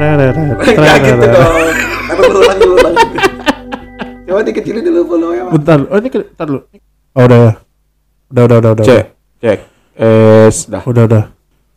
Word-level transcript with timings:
Enggak 0.00 0.96
gitu 1.04 1.24
dong. 1.28 1.52
Berulang 2.16 2.56
dulu. 2.56 2.76
Coba 4.24 4.40
dikecilin 4.40 4.80
dulu. 4.80 5.00
Bentar, 5.52 5.84
oh 5.92 5.98
ini 6.00 6.08
ke- 6.08 6.24
bentar 6.24 6.46
dulu. 6.48 6.60
Oh 7.12 7.22
udah 7.28 7.38
ya. 7.38 7.52
Udah 8.32 8.42
udah 8.48 8.56
udah 8.64 8.70
udah. 8.80 8.84
Cek, 8.86 9.04
cek. 9.44 9.58
Es, 10.00 10.64
dah. 10.72 10.80
Udah 10.88 11.04
udah. 11.04 11.24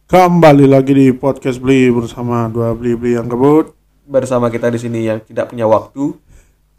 Kembali 0.08 0.72
lagi 0.72 0.96
di 0.96 1.12
podcast 1.12 1.60
beli 1.60 1.92
bersama 1.92 2.48
dua 2.48 2.72
beli 2.72 2.94
beli 2.94 3.18
yang 3.18 3.26
kebut 3.26 3.74
Bersama 4.06 4.48
kita 4.48 4.70
di 4.70 4.78
sini 4.78 5.04
yang 5.04 5.20
tidak 5.20 5.50
punya 5.50 5.66
waktu, 5.66 6.14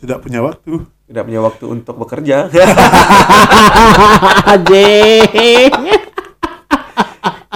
tidak 0.01 0.25
punya 0.25 0.41
waktu. 0.41 0.81
tidak 1.05 1.25
punya 1.25 1.41
waktu 1.45 1.65
untuk 1.69 1.97
bekerja. 1.99 2.49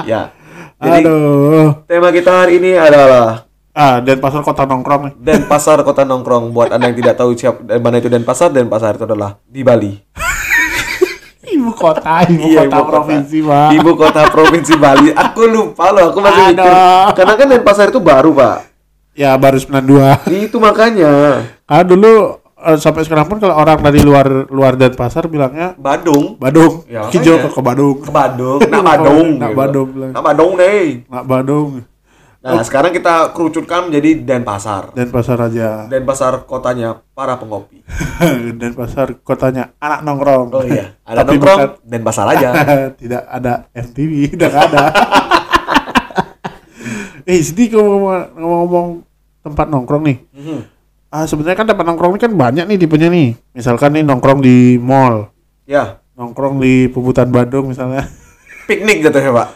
ya. 0.05 0.33
Jadi 0.79 1.01
Aduh. 1.03 1.81
tema 1.89 2.13
kita 2.13 2.45
hari 2.45 2.61
ini 2.61 2.77
adalah 2.77 3.48
Ah, 3.79 4.03
dan 4.03 4.19
pasar 4.19 4.43
kota 4.43 4.67
nongkrong 4.67 5.03
nih. 5.05 5.15
Denpasar 5.17 5.79
Kota 5.81 6.03
Nongkrong. 6.03 6.51
Buat 6.51 6.75
anda 6.75 6.91
yang 6.91 6.99
tidak 6.99 7.15
tahu 7.15 7.31
siapa 7.33 7.63
dan 7.63 7.79
mana 7.79 7.97
itu 7.97 8.11
Denpasar, 8.11 8.51
Denpasar 8.51 8.99
itu 8.99 9.07
adalah 9.07 9.39
di 9.41 9.63
Bali. 9.63 9.95
Ibu 11.49 11.71
kota, 11.73 12.23
ibu 12.25 12.45
Iya, 12.45 12.61
kota 12.61 12.67
ibu 12.67 12.75
kota. 12.77 12.91
provinsi, 12.91 13.39
Pak. 13.41 13.69
Ibu 13.73 13.91
kota 13.95 14.23
provinsi 14.29 14.75
Bali. 14.77 15.09
Aku 15.13 15.43
lupa 15.45 15.91
loh, 15.91 16.11
aku 16.11 16.19
masih 16.21 16.43
mikir. 16.51 16.75
Karena 17.15 17.33
kan 17.35 17.47
Denpasar 17.49 17.87
itu 17.89 18.01
baru, 18.01 18.31
Pak. 18.33 18.57
Ya 19.15 19.35
baru 19.35 19.59
92. 19.59 20.27
Itu 20.45 20.59
makanya 20.59 21.43
Karena 21.65 21.83
dulu 21.85 22.13
eh, 22.57 22.75
sampai 22.77 23.03
sekarang 23.03 23.27
pun 23.27 23.39
kalau 23.39 23.55
orang 23.55 23.79
dari 23.81 23.99
luar 23.99 24.27
luar 24.47 24.75
Denpasar 24.75 25.27
bilangnya 25.27 25.75
Badung 25.75 26.35
Badung, 26.37 26.87
Ya, 26.87 27.03
makanya. 27.03 27.43
ke, 27.43 27.51
ke 27.51 27.61
Badung, 27.61 27.97
ke 27.99 28.11
Badung, 28.11 28.59
nak 28.63 28.83
Badung, 28.85 29.27
Nak 29.33 29.51
gitu. 29.51 29.57
Badung 29.57 29.89
nak 30.09 30.23
Badung 30.23 30.53
nih. 30.55 30.83
nak 31.05 31.25
Badung, 31.25 31.69
Nah, 32.39 32.63
sekarang 32.63 32.95
kita 32.95 33.35
kerucutkan 33.35 33.91
menjadi 33.91 34.23
Denpasar. 34.23 34.95
Denpasar 34.95 35.39
aja. 35.43 35.91
Denpasar 35.91 36.47
kotanya 36.47 37.03
para 37.11 37.35
pengopi. 37.35 37.83
Denpasar 38.63 39.19
kotanya 39.21 39.75
anak 39.77 40.07
nongkrong. 40.07 40.47
Oh 40.55 40.63
iya, 40.63 40.95
ada 41.09 41.27
Tapi 41.27 41.35
nongkrong 41.35 41.59
bukan- 41.59 41.75
Denpasar 41.83 42.27
aja. 42.31 42.49
tidak 43.01 43.27
ada 43.27 43.67
MTV, 43.75 44.39
nggak 44.39 44.55
ada. 44.55 44.85
eh, 47.27 47.43
ngomong- 47.69 48.31
ngomong-ngomong 48.33 48.87
tempat 49.43 49.67
nongkrong 49.67 50.03
nih. 50.07 50.19
Mhm. 50.31 50.61
Ah, 51.09 51.25
sebenarnya 51.25 51.57
kan 51.57 51.67
tempat 51.67 51.85
nongkrong 51.85 52.15
ini 52.15 52.21
kan 52.21 52.33
banyak 52.33 52.65
nih 52.69 52.79
tipenya 52.79 53.09
nih. 53.09 53.29
Misalkan 53.51 53.97
nih 53.97 54.05
nongkrong 54.05 54.39
di 54.39 54.79
mall, 54.79 55.33
Ya, 55.65 56.01
nongkrong 56.15 56.63
di 56.63 56.87
Puputan 56.87 57.29
Bandung 57.29 57.69
misalnya. 57.69 58.07
piknik 58.69 59.03
jatuhnya, 59.03 59.33
Pak. 59.35 59.49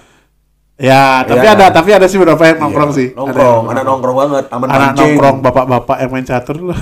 Ya, 0.76 1.22
tapi 1.22 1.44
Iya. 1.44 1.54
ada 1.54 1.66
tapi 1.68 1.90
ada 1.90 2.06
sih 2.06 2.16
beberapa 2.16 2.42
yang 2.42 2.58
nongkrong 2.58 2.90
Iya, 2.90 2.98
sih. 2.98 3.08
Nongkrong, 3.12 3.62
Ada 3.68 3.72
ada 3.72 3.82
nongkrong 3.84 4.16
banget, 4.18 4.44
taman 4.48 4.66
anak 4.68 4.90
nongkrong 4.94 5.36
bapak-bapak 5.40 5.96
yang 6.00 6.10
main 6.10 6.24
catur 6.24 6.56
loh. 6.58 6.78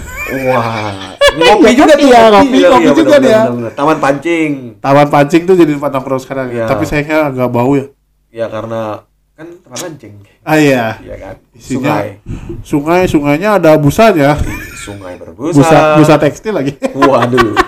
Wah, 0.46 0.92
ngopi 1.38 1.70
juga 1.74 1.92
tuh. 1.94 2.06
Iya, 2.06 2.20
ngopi, 2.30 2.56
iya, 2.56 2.68
ngopi 2.70 2.86
iya, 2.86 2.94
juga 2.94 3.16
bener, 3.18 3.28
dia. 3.28 3.40
Taman 3.72 3.96
pancing. 3.98 4.50
Taman 4.78 5.08
pancing 5.08 5.42
tuh 5.44 5.54
jadi 5.54 5.70
tempat 5.74 5.90
nongkrong 5.92 6.20
sekarang. 6.20 6.46
ya. 6.48 6.54
Iya. 6.54 6.64
Tapi 6.66 6.82
sayangnya 6.84 7.18
agak 7.28 7.48
bau 7.50 7.72
ya. 7.74 7.86
Ya 8.30 8.46
karena 8.46 9.02
kan 9.34 9.46
taman 9.60 9.78
pancing. 9.78 10.12
Ah 10.42 10.56
iya. 10.56 10.96
Iya 11.00 11.16
kan? 11.18 11.34
Isinya 11.52 12.00
Sungai. 12.00 12.08
sungai 12.62 13.02
sungainya 13.04 13.56
ada 13.56 13.74
busanya. 13.76 14.38
Sungai 14.76 15.16
berbusa. 15.16 15.60
Busa 15.60 15.78
busa 15.96 16.14
tekstil 16.16 16.54
lagi. 16.56 16.72
Waduh. 16.94 17.52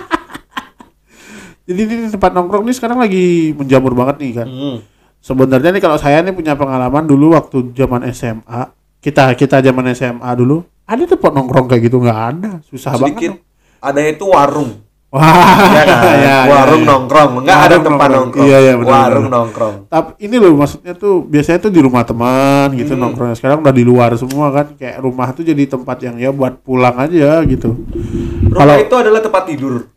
Jadi 1.63 1.79
ini 1.79 2.11
tempat 2.11 2.35
nongkrong 2.35 2.67
nih 2.67 2.75
sekarang 2.75 2.99
lagi 2.99 3.55
menjamur 3.55 3.95
banget 3.95 4.19
nih 4.19 4.31
kan. 4.35 4.47
Hmm. 4.49 4.77
Sebenarnya 5.23 5.71
nih 5.71 5.79
kalau 5.79 5.95
saya 5.95 6.19
nih 6.19 6.35
punya 6.35 6.51
pengalaman 6.53 7.07
dulu 7.07 7.31
waktu 7.31 7.71
zaman 7.71 8.03
SMA, 8.11 8.67
kita 8.99 9.31
kita 9.33 9.63
zaman 9.63 9.95
SMA 9.95 10.27
dulu, 10.35 10.59
ada 10.83 10.99
tempat 11.01 11.31
nongkrong 11.31 11.65
kayak 11.65 11.87
gitu 11.87 11.97
nggak 11.97 12.19
ada, 12.29 12.51
susah 12.61 12.91
Sedikit 12.93 13.31
banget. 13.33 13.79
ada 13.79 14.01
itu 14.03 14.25
warung. 14.27 14.83
Wah, 15.07 15.29
ya 15.69 15.83
kan? 15.85 15.97
ya, 16.25 16.37
warung 16.43 16.81
ya, 16.81 16.83
ya. 16.83 16.91
nongkrong. 16.91 17.31
Enggak 17.39 17.59
ada 17.61 17.75
tempat 17.79 18.07
nongkrong. 18.09 18.17
nongkrong. 18.19 18.45
Iya, 18.45 18.57
iya, 18.59 18.73
benar, 18.75 18.91
warung 18.91 19.23
benar. 19.23 19.35
nongkrong. 19.39 19.75
Tapi 19.87 20.09
ini 20.19 20.35
loh 20.35 20.51
maksudnya 20.57 20.93
tuh 20.93 21.13
biasanya 21.23 21.59
tuh 21.61 21.71
di 21.71 21.79
rumah 21.79 22.03
teman 22.03 22.67
gitu 22.73 22.91
Hmm. 22.91 23.01
nongkrongnya. 23.05 23.35
Sekarang 23.37 23.57
udah 23.61 23.71
di 23.71 23.85
luar 23.85 24.11
semua 24.17 24.51
kan, 24.51 24.73
kayak 24.73 24.97
rumah 24.99 25.29
tuh 25.31 25.45
jadi 25.45 25.63
tempat 25.65 25.97
yang 26.01 26.15
ya 26.17 26.29
buat 26.29 26.59
pulang 26.59 26.97
aja 26.97 27.39
gitu. 27.45 27.77
Rumah 28.43 28.57
Kalau 28.57 28.75
itu 28.75 28.95
adalah 28.97 29.21
tempat 29.21 29.43
tidur. 29.47 29.87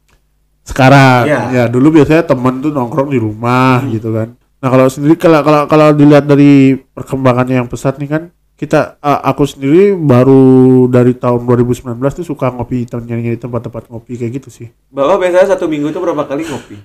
sekarang 0.63 1.23
Iya. 1.25 1.41
ya 1.49 1.65
dulu 1.67 1.95
biasanya 1.95 2.27
temen 2.27 2.59
tuh 2.59 2.71
nongkrong 2.71 3.07
di 3.07 3.17
rumah 3.17 3.87
gitu 3.87 4.11
kan 4.11 4.35
nah 4.57 4.69
kalau 4.69 4.87
sendiri 4.89 5.15
kalau 5.15 5.41
kalau 5.45 5.63
kalau 5.67 5.87
dilihat 5.93 6.25
dari 6.25 6.75
perkembangannya 6.75 7.61
yang 7.61 7.69
pesat 7.69 8.01
nih 8.01 8.09
kan 8.09 8.23
kita 8.57 8.97
uh, 8.99 9.21
aku 9.23 9.45
sendiri 9.45 9.93
baru 9.93 10.41
dari 10.89 11.13
tahun 11.13 11.45
2019 11.45 11.93
tuh 12.01 12.25
suka 12.25 12.49
ngopi 12.49 12.89
nyari 12.89 13.37
tempat-tempat 13.37 13.93
ngopi 13.93 14.17
kayak 14.17 14.41
gitu 14.41 14.49
sih 14.49 14.69
Bahwa 14.89 15.21
biasanya 15.21 15.53
satu 15.53 15.69
minggu 15.69 15.93
itu 15.93 16.01
berapa 16.01 16.25
kali 16.25 16.49
ngopi? 16.49 16.77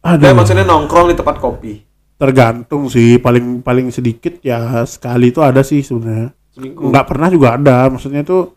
ada 0.00 0.32
Nah, 0.32 0.36
maksudnya 0.36 0.64
nongkrong 0.64 1.08
di 1.08 1.16
tempat 1.16 1.36
kopi. 1.40 1.72
tergantung 2.20 2.84
sih 2.92 3.16
paling 3.16 3.64
paling 3.64 3.88
sedikit 3.88 4.44
ya 4.44 4.84
sekali 4.84 5.32
itu 5.32 5.40
ada 5.40 5.64
sih 5.64 5.80
sebenarnya 5.80 6.36
Seminggu. 6.52 6.92
nggak 6.92 7.06
pernah 7.08 7.28
juga 7.32 7.56
ada 7.56 7.88
maksudnya 7.88 8.20
tuh 8.20 8.52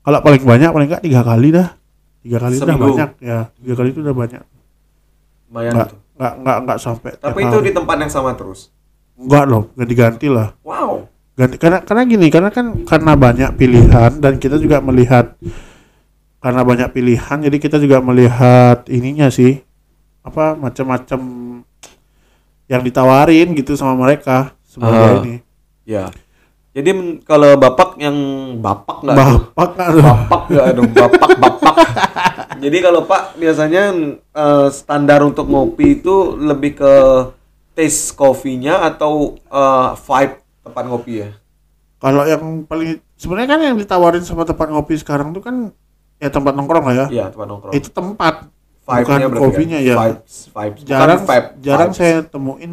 kalau 0.00 0.18
paling 0.24 0.40
banyak 0.40 0.72
paling 0.72 0.88
nggak 0.88 1.04
tiga 1.04 1.20
kali 1.20 1.52
dah 1.52 1.68
tiga 2.24 2.38
kali 2.40 2.56
itu 2.56 2.64
udah 2.64 2.80
banyak 2.80 3.08
ya 3.20 3.38
tiga 3.60 3.74
kali 3.76 3.88
itu 3.92 4.00
udah 4.00 4.16
banyak 4.16 4.42
Lumayan 5.52 5.72
tuh. 5.84 6.01
Nggak 6.12 6.34
nggak 6.38 6.58
nggak 6.64 6.78
sampai 6.78 7.10
Tapi 7.16 7.40
itu 7.40 7.56
hari. 7.56 7.66
di 7.68 7.72
tempat 7.72 7.96
yang 7.98 8.12
sama 8.12 8.30
terus. 8.32 8.68
Enggak 9.14 9.44
loh, 9.44 9.62
ganti-ganti 9.72 10.26
lah. 10.26 10.52
Wow. 10.60 11.08
Ganti 11.32 11.56
karena 11.56 11.80
karena 11.80 12.02
gini, 12.04 12.26
karena 12.28 12.50
kan 12.50 12.84
karena 12.84 13.12
banyak 13.14 13.50
pilihan 13.54 14.10
dan 14.18 14.36
kita 14.36 14.56
juga 14.56 14.80
melihat 14.80 15.32
karena 16.38 16.60
banyak 16.60 16.88
pilihan 16.90 17.38
jadi 17.40 17.56
kita 17.56 17.78
juga 17.78 18.02
melihat 18.02 18.82
ininya 18.90 19.30
sih 19.30 19.62
apa 20.20 20.54
macam-macam 20.54 21.20
yang 22.66 22.82
ditawarin 22.82 23.54
gitu 23.54 23.74
sama 23.74 23.94
mereka 23.94 24.52
sebagai 24.64 25.00
Ah. 25.02 25.18
ini. 25.22 25.34
Ya. 25.84 26.10
Jadi 26.72 27.20
kalau 27.28 27.52
bapak 27.60 28.00
yang 28.00 28.16
bapak 28.56 29.04
nggak? 29.04 29.16
Bapak 29.52 29.70
aduh. 29.76 30.00
Bapak 30.00 30.40
nggak 30.48 30.64
aduh 30.72 30.84
bapak 30.88 31.30
bapak. 31.36 31.74
Jadi 32.64 32.78
kalau 32.80 33.00
pak 33.04 33.36
biasanya 33.36 33.92
eh, 34.16 34.68
standar 34.72 35.20
untuk 35.20 35.52
ngopi 35.52 36.00
itu 36.00 36.32
lebih 36.40 36.80
ke 36.80 36.94
taste 37.76 38.16
kopinya 38.16 38.88
atau 38.88 39.36
eh, 39.36 39.90
vibe 40.00 40.34
tempat 40.64 40.84
ngopi 40.88 41.12
ya? 41.28 41.30
Kalau 42.00 42.24
yang 42.24 42.64
paling 42.64 43.04
sebenarnya 43.20 43.48
kan 43.52 43.60
yang 43.60 43.76
ditawarin 43.76 44.24
sama 44.24 44.48
tempat 44.48 44.72
ngopi 44.72 44.96
sekarang 44.96 45.36
tuh 45.36 45.44
kan 45.44 45.76
ya 46.16 46.32
tempat 46.32 46.56
nongkrong 46.56 46.88
lah 46.88 46.94
ya. 46.96 47.06
Iya 47.12 47.24
tempat 47.36 47.46
nongkrong. 47.52 47.72
Itu 47.76 47.92
tempat 47.92 48.48
Vibe-nya 48.82 49.26
bukan 49.30 49.40
kopinya 49.46 49.78
kan? 49.78 49.86
ya. 49.86 49.96
Vibes, 49.96 50.34
vibes. 50.50 50.80
Bukan 50.82 50.90
jarang 50.90 51.22
vibe, 51.22 51.48
jarang 51.62 51.90
vibes. 51.94 51.98
saya 52.02 52.16
temuin 52.26 52.72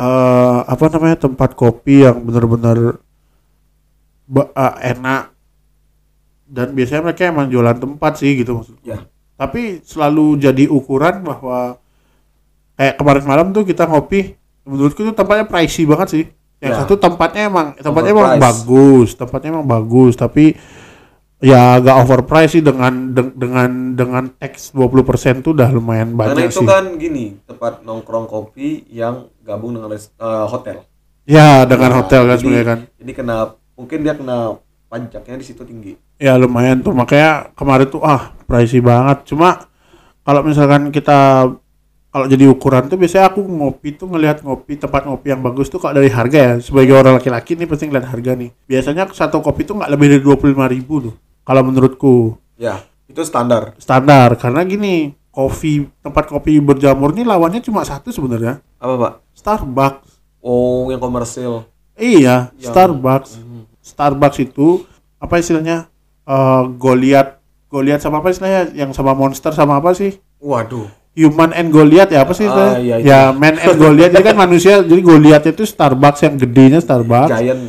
eh 0.00 0.58
apa 0.64 0.84
namanya 0.88 1.20
tempat 1.20 1.52
kopi 1.52 2.02
yang 2.02 2.16
benar-benar 2.20 2.96
eh, 4.30 4.74
enak. 4.88 5.24
Dan 6.44 6.72
biasanya 6.72 7.02
mereka 7.04 7.22
emang 7.26 7.46
jualan 7.46 7.78
tempat 7.78 8.12
sih 8.16 8.34
gitu 8.34 8.56
maksudnya 8.56 8.82
Ya. 8.82 8.98
tapi 9.38 9.78
selalu 9.80 10.34
jadi 10.36 10.66
ukuran 10.66 11.22
bahwa 11.22 11.78
kayak 12.74 12.96
kemarin 12.96 13.24
malam 13.24 13.46
tuh 13.50 13.62
kita 13.62 13.86
ngopi 13.86 14.34
menurutku 14.62 15.00
itu 15.00 15.12
tempatnya 15.12 15.44
pricey 15.44 15.84
banget 15.84 16.08
sih. 16.10 16.24
Yang 16.58 16.72
Ya. 16.72 16.78
satu 16.80 16.94
tempatnya 16.96 17.42
emang 17.46 17.66
tempatnya 17.74 18.12
emang 18.12 18.30
bagus 18.36 19.14
tempatnya 19.14 19.48
emang 19.50 19.64
bagus 19.64 20.12
tapi 20.12 20.58
ya 21.40 21.78
agak 21.78 22.04
overpriced 22.04 22.52
sih 22.52 22.60
dengan 22.60 22.92
de- 23.08 23.32
dengan 23.32 23.70
dengan 23.94 24.24
tax 24.30 24.74
20% 24.74 25.40
tuh 25.40 25.54
udah 25.54 25.70
lumayan 25.70 26.12
Karena 26.12 26.36
banyak 26.36 26.50
itu 26.50 26.60
sih. 26.60 26.68
kan 26.68 26.84
gini 26.96 27.24
tempat 27.42 27.80
nongkrong 27.80 28.26
kopi 28.26 28.84
yang 28.90 29.24
gabung 29.50 29.74
dengan 29.74 29.90
res- 29.90 30.14
eh, 30.14 30.46
hotel. 30.46 30.86
Ya 31.26 31.66
dengan 31.66 31.90
Nah, 31.90 31.96
hotel 32.02 32.22
kan 32.30 32.36
sebenarnya 32.38 32.66
kan. 32.66 32.78
Jadi 33.02 33.12
kena 33.12 33.36
mungkin 33.74 33.98
dia 34.06 34.14
kena 34.14 34.38
pajaknya 34.86 35.36
di 35.38 35.46
situ 35.46 35.62
tinggi. 35.66 35.92
Ya 36.22 36.38
lumayan 36.38 36.78
tuh 36.84 36.94
makanya 36.94 37.50
kemarin 37.58 37.86
tuh 37.90 38.02
ah 38.06 38.30
pricey 38.46 38.78
banget. 38.78 39.26
Cuma 39.26 39.66
kalau 40.22 40.46
misalkan 40.46 40.90
kita 40.94 41.50
kalau 42.10 42.26
jadi 42.26 42.50
ukuran 42.50 42.90
tuh 42.90 42.98
biasanya 42.98 43.30
aku 43.30 43.38
ngopi 43.46 43.94
tuh 43.94 44.10
ngelihat 44.10 44.42
ngopi 44.42 44.74
tempat 44.74 45.06
ngopi 45.06 45.30
yang 45.30 45.42
bagus 45.46 45.70
tuh 45.70 45.78
kalau 45.78 45.94
dari 45.94 46.10
harga 46.10 46.38
ya 46.38 46.54
sebagai 46.58 46.98
orang 46.98 47.14
laki-laki 47.22 47.54
nih 47.54 47.70
pasti 47.70 47.86
ngeliat 47.86 48.06
harga 48.10 48.34
nih. 48.34 48.50
Biasanya 48.66 49.06
satu 49.14 49.38
kopi 49.38 49.62
tuh 49.62 49.78
nggak 49.78 49.90
lebih 49.94 50.06
dari 50.18 50.22
dua 50.22 50.34
puluh 50.34 50.54
ribu 50.66 50.94
tuh. 51.10 51.14
Kalau 51.46 51.62
menurutku 51.62 52.34
Ya, 52.60 52.82
itu 53.08 53.22
standar. 53.24 53.72
standar 53.80 54.34
karena 54.36 54.60
gini 54.66 55.14
kopi 55.30 55.72
tempat 56.00 56.26
kopi 56.26 56.58
berjamur 56.58 57.10
nih 57.10 57.22
lawannya 57.22 57.60
cuma 57.60 57.82
satu 57.82 58.10
sebenarnya 58.10 58.58
Apa, 58.76 58.94
Pak? 58.96 59.12
Starbucks. 59.32 60.08
Oh, 60.40 60.88
yang 60.88 60.98
komersil. 60.98 61.64
Iya, 61.94 62.48
Yang- 62.54 62.66
Starbucks. 62.66 63.30
Mhm. 63.36 63.60
Starbucks 63.78 64.38
itu 64.40 64.84
apa 65.16 65.36
istilahnya? 65.36 65.86
Eh 66.22 66.62
Goliath, 66.74 67.38
Goliath 67.66 68.00
sama 68.00 68.18
apa 68.18 68.28
istilahnya? 68.28 68.72
Yang 68.74 68.90
sama 68.94 69.12
monster 69.12 69.50
sama 69.50 69.76
apa 69.76 69.92
sih? 69.92 70.16
Waduh. 70.38 70.88
Human 71.12 71.50
and 71.52 71.68
Goliath 71.68 72.08
ya 72.08 72.22
apa 72.22 72.32
sih 72.32 72.44
Ah, 72.44 72.48
istilahnya? 72.48 72.78
iya, 72.78 72.96
ya 72.96 73.02
iya. 73.02 73.20
man 73.30 73.54
and 73.54 73.76
Goliath 73.76 74.10
jadi 74.10 74.24
kan 74.24 74.36
manusia 74.38 74.72
jadi 74.80 75.00
Goliath 75.00 75.46
itu 75.46 75.62
Starbucks 75.62 76.20
yang 76.22 76.34
gedenya 76.36 76.78
Starbucks. 76.78 77.30
Giant. 77.30 77.62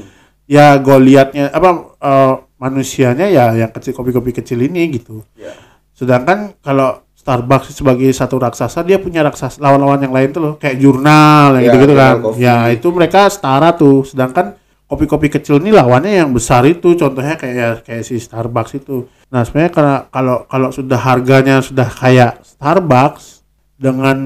ya 0.46 0.75
gue 0.75 0.98
liatnya 1.02 1.48
apa 1.50 1.69
eh, 1.98 2.34
manusianya 2.58 3.25
ya 3.25 3.56
yang 3.56 3.72
kecil 3.72 3.92
kopi-kopi 3.94 4.31
kecil 4.34 4.60
ini 4.60 4.92
gitu 4.92 5.24
Ya. 5.34 5.56
sedangkan 5.92 6.60
kalau 6.60 7.00
Starbucks 7.21 7.77
sebagai 7.77 8.09
satu 8.09 8.41
raksasa 8.41 8.81
dia 8.81 8.97
punya 8.97 9.21
raksasa 9.21 9.62
lawan-lawan 9.62 10.01
yang 10.01 10.09
lain 10.09 10.33
tuh 10.33 10.41
loh 10.41 10.53
kayak 10.57 10.81
jurnal 10.81 11.53
yang 11.53 11.62
Ya, 11.62 11.65
gitu-gitu 11.69 11.94
kan. 11.94 12.15
Coffee. 12.18 12.41
ya 12.41 12.57
itu 12.73 12.88
mereka 12.89 13.29
setara 13.29 13.69
tuh. 13.77 14.01
Sedangkan 14.01 14.57
kopi-kopi 14.89 15.29
kecil 15.29 15.62
ini 15.62 15.69
lawannya 15.69 16.25
yang 16.25 16.33
besar 16.33 16.65
itu 16.65 16.97
contohnya 16.97 17.38
kayak 17.38 17.85
kayak 17.85 18.01
si 18.01 18.18
Starbucks 18.18 18.81
itu. 18.81 19.06
Nah 19.29 19.45
sebenarnya 19.45 19.71
karena 19.71 19.95
kalau 20.09 20.50
kalau 20.50 20.73
sudah 20.73 20.97
harganya 20.97 21.62
sudah 21.62 21.85
kayak 21.88 22.41
Starbucks 22.41 23.45
dengan 23.77 24.17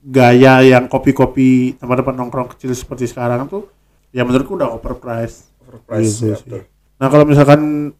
gaya 0.00 0.64
yang 0.64 0.88
kopi-kopi 0.88 1.76
tempat-tempat 1.76 2.14
nongkrong 2.16 2.48
kecil 2.56 2.72
seperti 2.72 3.04
sekarang 3.04 3.44
tuh 3.44 3.68
ya 4.08 4.24
menurutku 4.24 4.56
udah 4.56 4.72
overpriced. 4.72 5.52
Overpriced, 5.62 6.16
Gitu 6.16 6.32
ya, 6.32 6.36
sih. 6.40 6.62
Nah 6.96 7.12
kalau 7.12 7.28
misalkan 7.28 7.92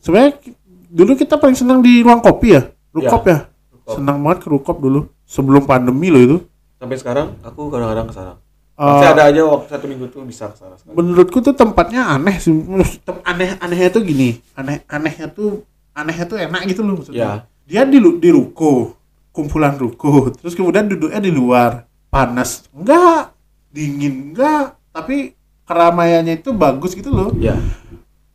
sebenarnya 0.00 0.40
dulu 0.88 1.12
kita 1.12 1.36
paling 1.36 1.54
senang 1.54 1.84
di 1.84 2.00
ruang 2.00 2.18
kopi 2.18 2.56
ya, 2.56 2.62
rukop 2.90 3.22
ya. 3.28 3.51
Rukop. 3.82 3.98
Senang 3.98 4.22
banget 4.22 4.38
ke 4.42 4.48
rukop 4.48 4.76
dulu 4.78 5.00
sebelum 5.26 5.66
pandemi 5.66 6.06
loh 6.08 6.22
itu. 6.22 6.36
Sampai 6.78 6.96
sekarang 6.98 7.34
aku 7.42 7.66
kadang-kadang 7.66 8.06
ke 8.06 8.14
sana. 8.14 8.34
Eh, 8.72 8.86
Masih 8.86 9.08
ada 9.10 9.22
aja 9.26 9.40
waktu 9.44 9.66
satu 9.68 9.84
minggu 9.84 10.06
tuh 10.08 10.22
bisa 10.22 10.46
ke 10.48 10.56
sana. 10.56 10.74
Menurutku 10.86 11.38
tuh 11.38 11.52
tempatnya 11.52 12.06
aneh 12.08 12.38
sih. 12.38 12.54
Tem- 13.02 13.22
Aneh 13.22 13.58
anehnya 13.58 13.90
tuh 13.90 14.02
gini, 14.02 14.38
aneh 14.54 14.86
anehnya 14.86 15.26
tuh 15.26 15.66
anehnya 15.92 16.24
tuh 16.24 16.38
enak 16.38 16.62
gitu 16.70 16.80
loh 16.82 16.96
maksudnya. 16.96 17.46
Ya. 17.66 17.82
Dia 17.82 17.82
di 17.86 17.98
di 17.98 18.30
ruko, 18.30 18.94
kumpulan 19.30 19.74
ruko, 19.74 20.30
terus 20.34 20.54
kemudian 20.54 20.86
duduknya 20.86 21.18
di 21.18 21.30
luar, 21.30 21.86
panas 22.06 22.66
enggak, 22.70 23.34
dingin 23.70 24.30
enggak, 24.30 24.78
tapi 24.90 25.34
keramaiannya 25.62 26.38
itu 26.38 26.50
bagus 26.50 26.94
gitu 26.94 27.10
loh. 27.10 27.30
Ya. 27.38 27.58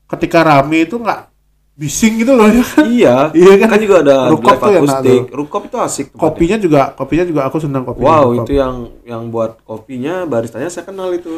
Ketika 0.08 0.44
rame 0.44 0.88
itu 0.88 0.96
enggak 0.96 1.28
bising 1.78 2.18
gitu 2.18 2.34
loh 2.34 2.50
ya 2.50 2.64
kan. 2.66 2.84
Iya. 2.84 3.16
Iya 3.38 3.54
kan? 3.56 3.68
kan? 3.70 3.80
juga 3.80 3.96
ada 4.02 4.18
Rukop 4.28 4.58
tuh 4.58 4.72
akustik. 4.74 5.06
tuh. 5.06 5.22
Rukop 5.32 5.62
itu 5.64 5.78
asik 5.78 6.06
tempatnya. 6.10 6.22
kopinya 6.26 6.58
juga 6.58 6.82
kopinya 6.92 7.24
juga 7.24 7.42
aku 7.46 7.58
senang 7.58 7.84
kopi 7.86 8.02
Wow, 8.02 8.34
itu 8.36 8.52
ya. 8.52 8.66
yang 8.66 8.76
yang 9.06 9.22
buat 9.30 9.62
kopinya 9.62 10.26
baristanya 10.26 10.68
saya 10.68 10.84
kenal 10.84 11.14
itu. 11.14 11.38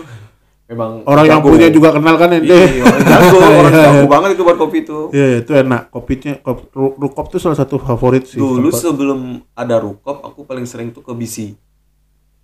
Memang 0.65 1.01
orang 1.03 1.25
yang 1.25 1.41
jago. 1.41 1.49
punya 1.49 1.67
juga 1.67 1.89
kenal 1.91 2.13
kan 2.15 2.29
ente 2.29 2.53
Iya, 2.53 2.85
orang 2.85 3.03
jago, 3.03 3.39
orang 3.59 3.73
jago 3.73 4.03
banget 4.05 4.29
itu 4.31 4.43
buat 4.45 4.57
kopi 4.57 4.77
itu. 4.79 4.99
Iya, 5.09 5.27
itu 5.41 5.51
enak 5.51 5.81
kopinya 5.89 6.33
kopi, 6.39 6.63
ru- 6.71 6.95
rukop 6.95 7.25
tuh 7.27 7.41
salah 7.41 7.57
satu 7.57 7.75
favorit 7.75 8.23
sih 8.23 8.37
Dulu 8.37 8.69
tempat. 8.69 8.77
sebelum 8.79 9.19
ada 9.51 9.75
Rukop, 9.75 10.21
aku 10.21 10.45
paling 10.45 10.63
sering 10.63 10.89
tuh 10.89 11.01
ke 11.01 11.09
BC. 11.11 11.57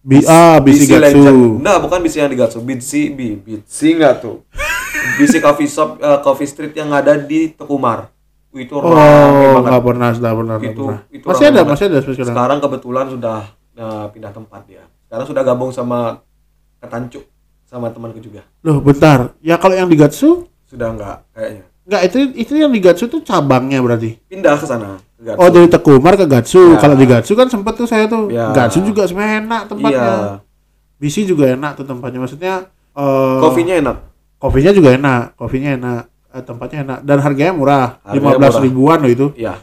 Bi 0.01 0.21
ah 0.21 0.61
bisi 0.61 0.85
gatsu 0.85 1.17
Enggak, 1.57 1.81
bukan 1.81 1.97
BC 1.97 2.15
yang 2.15 2.29
di 2.29 2.37
Gatsu, 2.37 2.61
BC, 2.61 3.09
B, 3.09 3.19
BC 3.37 3.77
enggak 3.93 4.21
tuh. 4.21 4.44
BC 5.15 5.33
Coffee 5.39 5.65
Shop, 5.65 5.89
eh, 5.97 6.19
Coffee 6.19 6.45
Street 6.45 6.73
yang 6.73 6.89
ada 6.89 7.15
di 7.15 7.49
Tekumar. 7.49 8.09
Itu 8.51 8.75
oh 8.75 9.59
nggak 9.59 9.81
pernah 9.81 10.09
sudah 10.09 10.31
pernah 10.31 10.55
itu, 10.57 10.79
pernah 10.81 10.99
itu 11.09 11.25
masih 11.25 11.45
ada 11.45 11.53
banget. 11.57 11.69
masih 11.69 11.85
ada 11.85 11.97
sekarang 12.01 12.27
Sekarang 12.29 12.57
kebetulan 12.61 13.05
sudah 13.09 13.37
eh, 13.73 14.05
pindah 14.09 14.31
tempat 14.31 14.61
dia. 14.65 14.83
Sekarang 15.05 15.25
sudah 15.25 15.41
gabung 15.43 15.69
sama 15.69 16.23
Ketancuk 16.77 17.23
sama 17.65 17.89
temanku 17.89 18.19
juga. 18.19 18.45
loh 18.61 18.77
bentar 18.77 19.33
ya 19.39 19.55
kalau 19.55 19.73
yang 19.73 19.85
di 19.85 19.95
gatsu 19.95 20.45
Sudah 20.63 20.87
enggak 20.87 21.25
kayaknya. 21.31 21.65
nggak 21.83 22.01
itu 22.03 22.17
itu 22.37 22.53
yang 22.55 22.69
di 22.69 22.79
gatsu 22.79 23.05
tuh 23.05 23.19
cabangnya 23.21 23.77
berarti 23.79 24.15
Pindah 24.23 24.53
ke 24.53 24.63
sana. 24.63 25.01
Gatsu. 25.17 25.35
oh 25.35 25.49
dari 25.49 25.67
Tekumar 25.67 26.13
ke 26.13 26.23
Gatsu 26.23 26.61
Ya. 26.69 26.77
kalau 26.77 26.93
di 26.93 27.03
Gatsu 27.03 27.33
kan 27.33 27.47
sempet 27.47 27.73
tuh 27.73 27.83
saya 27.83 28.05
tuh 28.05 28.29
Ya. 28.29 28.51
Gatsu 28.51 28.79
juga 28.81 29.03
sebenarnya 29.03 29.41
enak 29.41 29.61
tempatnya 29.67 29.97
Iya. 29.97 30.35
bisi 30.95 31.21
juga 31.23 31.49
enak 31.49 31.75
tuh 31.75 31.85
tempatnya 31.85 32.19
maksudnya 32.21 32.53
eh, 32.93 33.37
Kopinya 33.39 33.75
enak. 33.75 33.97
Kopinya 34.45 34.71
juga 34.71 34.89
enak 34.91 35.21
kopinya 35.33 35.69
enak 35.73 36.01
eh, 36.29 36.43
tempatnya 36.43 36.79
enak 36.83 36.99
dan 37.01 37.17
harganya 37.19 37.51
murah 37.51 37.85
lima 38.07 38.35
belas 38.35 38.55
ribuan 38.57 38.99
loh 38.99 39.09
itu 39.09 39.27
Iya. 39.35 39.57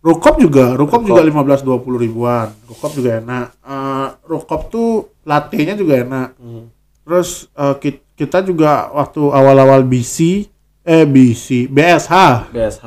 rukop 0.00 0.36
juga 0.36 0.72
rukop 0.72 0.98
Rukop. 0.98 1.08
juga 1.08 1.20
lima 1.22 1.42
belas 1.42 1.60
dua 1.60 1.78
puluh 1.78 1.96
ribuan 1.96 2.50
rukop 2.66 2.90
juga 2.92 3.18
enak 3.18 3.46
Eh, 3.62 4.08
rukop 4.24 4.68
tuh 4.68 4.90
latte 5.22 5.58
nya 5.60 5.74
juga 5.74 5.94
enak 5.96 6.28
Hmm. 6.36 6.66
terus 7.00 7.46
ki- 7.76 8.02
kita 8.14 8.40
juga 8.40 8.90
waktu 8.90 9.20
awal-awal 9.20 9.82
BC 9.82 10.46
eh 10.82 11.04
BC 11.04 11.66
BSH 11.66 12.14
BSH. 12.48 12.86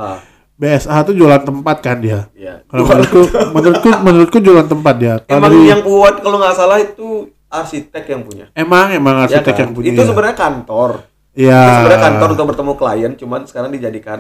BSH 0.55 0.91
tuh 1.05 1.13
jualan 1.13 1.39
tempat 1.39 1.77
kan 1.79 1.97
dia 1.97 2.27
Iya. 2.33 2.63
kalau 2.65 2.83
menurutku 2.85 3.21
menurutku 3.49 3.89
menurutku 4.01 4.37
jualan 4.39 4.65
tempat 4.65 4.95
dia 4.95 5.13
Emang 5.25 5.47
dari- 5.49 5.67
yang 5.67 5.81
buat 5.81 6.19
kalau 6.19 6.35
nggak 6.37 6.51
salah 6.53 6.77
itu 6.77 7.27
arsitek 7.47 8.03
yang 8.05 8.21
punya. 8.21 8.45
emang 8.53 8.91
emang 8.91 9.15
Ya 9.17 9.21
arsitek 9.25 9.49
kan? 9.49 9.59
yang 9.59 9.71
punya 9.73 9.89
itu 9.89 9.97
ya. 9.97 10.05
sebenarnya 10.05 10.37
kantor. 10.37 10.89
Iya. 11.31 11.61
Sebenarnya 11.77 11.99
kantor 12.01 12.29
untuk 12.33 12.47
bertemu 12.49 12.73
klien, 12.75 13.11
cuman 13.15 13.41
sekarang 13.45 13.69
dijadikan 13.69 14.19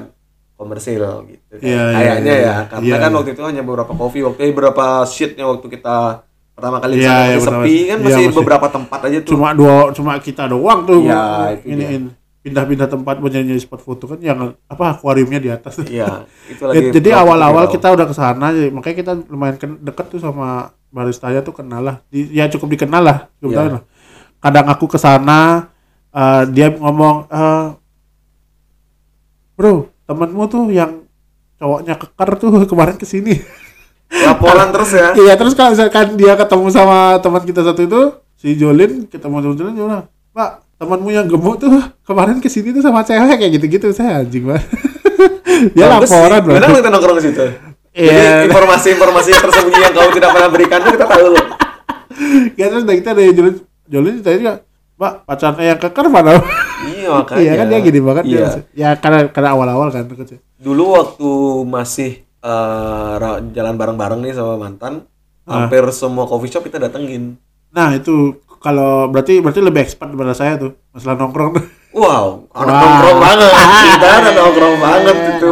komersil 0.55 1.03
gitu. 1.25 1.53
kan. 1.55 1.59
Iya, 1.59 1.83
iya, 1.83 1.95
Kayaknya 1.95 2.33
iya. 2.33 2.43
ya, 2.43 2.55
karena 2.67 2.85
Iya, 2.85 2.95
kan 2.97 3.09
iya. 3.09 3.17
waktu 3.17 3.29
itu 3.31 3.43
hanya 3.43 3.61
beberapa 3.61 3.91
kopi, 3.91 4.19
waktu 4.21 4.39
itu 4.41 4.51
beberapa 4.51 4.85
sheetnya 5.03 5.45
waktu 5.45 5.67
kita 5.69 5.97
pertama 6.51 6.77
kali 6.77 6.93
Iya, 6.95 7.07
sana 7.07 7.15
iya, 7.15 7.23
masih 7.23 7.39
benar, 7.39 7.55
sepi 7.55 7.75
kan 7.79 7.87
Iya, 7.87 8.03
masih 8.03 8.19
masih. 8.21 8.35
beberapa 8.35 8.67
tempat 8.67 8.99
aja 9.01 9.17
tuh. 9.23 9.31
cuma 9.31 9.47
dua 9.55 9.75
cuma 9.95 10.11
kita 10.19 10.43
doang 10.45 10.79
tuh 10.83 10.99
Iya, 11.01 11.23
itu 11.55 11.65
ini 11.65 11.83
dia. 11.87 11.99
pindah-pindah 12.39 12.87
tempat 12.89 13.15
nyanyi 13.17 13.55
spot 13.55 13.79
foto 13.79 14.03
kan 14.05 14.19
yang 14.19 14.39
apa 14.67 14.85
akuariumnya 14.91 15.39
di 15.39 15.47
atas 15.47 15.79
Iya, 15.81 16.27
itu 16.51 16.59
lagi. 16.61 16.91
jadi 16.91 17.15
awal-awal 17.15 17.71
kita 17.71 17.87
udah 17.89 18.03
ke 18.03 18.11
sana 18.11 18.51
makanya 18.51 18.95
kita 18.97 19.11
lumayan 19.31 19.55
deket 19.79 20.11
tuh 20.11 20.19
sama 20.19 20.75
baristanya 20.91 21.39
tuh 21.39 21.55
kenal 21.55 21.79
lah 21.79 21.95
Di- 22.11 22.27
ya 22.29 22.51
cukup 22.51 22.75
dikenal 22.75 23.07
lah 23.07 23.17
cukup 23.39 23.55
Iya. 23.55 23.59
tahu 23.63 23.67
lah 23.71 23.81
kadang 24.39 24.67
aku 24.67 24.85
ke 24.87 24.99
sana 24.99 25.68
eh, 26.11 26.43
dia 26.53 26.67
ngomong 26.73 27.15
eh, 27.29 27.65
bro 29.53 29.87
temenmu 30.07 30.43
tuh 30.47 30.63
yang 30.71 31.03
cowoknya 31.59 31.99
keker 31.99 32.29
tuh 32.39 32.51
kemarin 32.71 32.95
ke 32.95 33.05
sini 33.05 33.35
laporan 34.09 34.73
terus 34.73 34.89
ya. 34.89 35.13
Iya 35.13 35.33
terus 35.37 35.53
kalau 35.53 35.77
misalkan 35.77 36.17
dia 36.17 36.33
ketemu 36.33 36.65
sama 36.73 37.21
teman 37.21 37.45
kita 37.45 37.61
satu 37.61 37.81
itu 37.85 38.01
si 38.41 38.57
Jolin 38.57 39.05
ketemu 39.05 39.37
sama 39.37 39.53
Jolin 39.53 39.73
dia 39.77 39.85
bilang, 39.85 40.05
Pak 40.33 40.65
temanmu 40.81 41.09
yang 41.13 41.27
gemuk 41.29 41.61
tuh 41.61 41.69
kemarin 42.07 42.41
ke 42.41 42.49
sini 42.49 42.73
tuh 42.73 42.81
sama 42.81 43.05
cewek 43.05 43.37
kayak 43.37 43.51
gitu-gitu 43.59 43.93
saya 43.93 44.25
anjing 44.25 44.49
banget. 44.49 44.65
dia 45.77 45.85
Bagus 45.91 46.09
sih. 46.09 46.15
laporan 46.15 46.39
Benar 46.41 46.61
banget. 46.65 46.79
kita 46.81 46.89
nongkrong 46.89 47.17
di 47.19 47.23
situ. 47.29 47.45
Iya. 47.89 48.09
Jadi 48.09 48.25
informasi-informasi 48.49 49.29
tersembunyi 49.35 49.79
yang 49.83 49.93
kamu 49.93 50.09
tidak 50.15 50.29
pernah 50.33 50.49
berikan 50.49 50.79
tuh 50.81 50.91
kita 50.97 51.05
tahu 51.05 51.25
loh. 51.35 51.45
Ya 52.59 52.67
terus 52.67 52.83
dari 52.83 52.97
kita 52.99 53.11
dari 53.15 53.31
Jolin 53.31 53.55
Jolin 53.87 54.13
ditanya 54.19 54.37
juga, 54.41 54.53
Pak 54.99 55.23
pacarnya 55.23 55.65
yang 55.65 55.79
keker 55.79 56.05
mana? 56.07 56.35
Iya 56.81 57.07
makanya. 57.13 57.39
Iya 57.39 57.51
kan 57.55 57.65
dia 57.65 57.79
gini 57.79 57.99
banget 57.99 58.23
Iya. 58.25 58.35
dia. 58.35 58.49
Ya 58.75 58.89
karena 58.93 59.19
karena 59.27 59.49
awal-awal 59.51 59.87
kan. 59.89 60.03
Dulu 60.55 60.83
waktu 60.93 61.29
masih 61.65 62.11
eh, 62.39 63.11
ra- 63.15 63.43
jalan 63.49 63.75
bareng-bareng 63.75 64.19
nih 64.21 64.31
sama 64.31 64.55
mantan, 64.55 65.03
Ah. 65.43 65.63
hampir 65.63 65.83
semua 65.89 66.23
coffee 66.23 66.47
shop 66.47 66.63
kita 66.63 66.77
datengin. 66.77 67.35
Nah 67.69 67.91
itu 67.91 68.31
kalau 68.57 69.07
berarti 69.07 69.39
berarti 69.39 69.59
lebih 69.59 69.81
expert 69.81 70.07
daripada 70.07 70.31
saya 70.31 70.55
tuh 70.55 70.75
masalah 70.89 71.15
nongkrong. 71.17 71.55
Wow, 71.89 72.47
anak 72.49 72.69
Wah. 72.69 72.79
nongkrong 72.81 73.17
banget. 73.19 73.49
Kita 73.89 74.07
anak 74.13 74.33
nongkrong 74.35 74.75
banget 74.77 75.15
itu. 75.31 75.49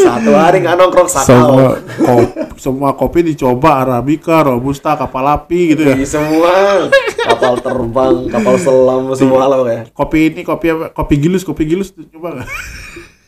Satu 0.00 0.30
hari 0.34 0.64
nggak 0.64 0.76
nongkrong 0.80 1.08
semua 1.10 1.22
sakal. 1.22 2.06
kopi, 2.06 2.24
semua 2.58 2.90
kopi 2.96 3.18
dicoba 3.22 3.84
arabica, 3.84 4.42
robusta, 4.42 4.98
kapal 4.98 5.24
api 5.30 5.76
gitu 5.76 5.82
ya. 5.86 5.94
Di 5.94 6.08
semua 6.08 6.86
kapal 7.22 7.60
terbang, 7.62 8.14
kapal 8.32 8.54
selam 8.58 9.12
semua 9.14 9.46
lah 9.46 9.62
ya. 9.70 9.82
kopi 9.92 10.34
ini 10.34 10.40
kopi 10.42 10.66
apa? 10.72 10.90
kopi 10.90 11.14
gilus 11.20 11.42
kopi 11.46 11.62
gilus 11.68 11.92
coba 11.92 12.42
nggak 12.42 12.48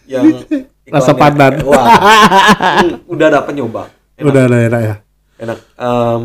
Yang 0.07 0.25
Rasa 0.87 1.19
pandan. 1.19 1.67
Wah, 1.67 1.83
hmm, 2.79 3.11
udah 3.11 3.27
dapat 3.27 3.59
nyoba. 3.59 3.91
Enak. 4.17 4.33
udah 4.33 4.43
ada 4.49 4.59
enak 4.65 4.81
ya 4.81 4.97
enak 5.37 5.59
Em, 5.77 6.23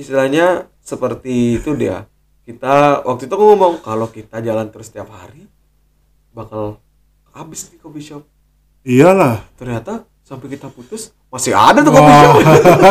istilahnya 0.00 0.46
seperti 0.80 1.60
itu 1.60 1.76
dia 1.76 2.08
kita 2.48 3.04
waktu 3.04 3.28
itu 3.28 3.34
aku 3.36 3.44
ngomong 3.52 3.74
kalau 3.84 4.08
kita 4.08 4.40
jalan 4.40 4.68
terus 4.72 4.88
setiap 4.88 5.12
hari 5.12 5.44
bakal 6.32 6.80
habis 7.36 7.68
di 7.68 7.76
coffee 7.76 8.04
shop 8.04 8.24
iyalah. 8.84 9.42
Ternyata 9.56 10.04
sampai 10.24 10.56
kita 10.56 10.72
putus 10.72 11.12
masih 11.28 11.52
ada 11.52 11.82
tuh 11.82 11.92
coffee 11.92 12.16
shop. 12.16 12.34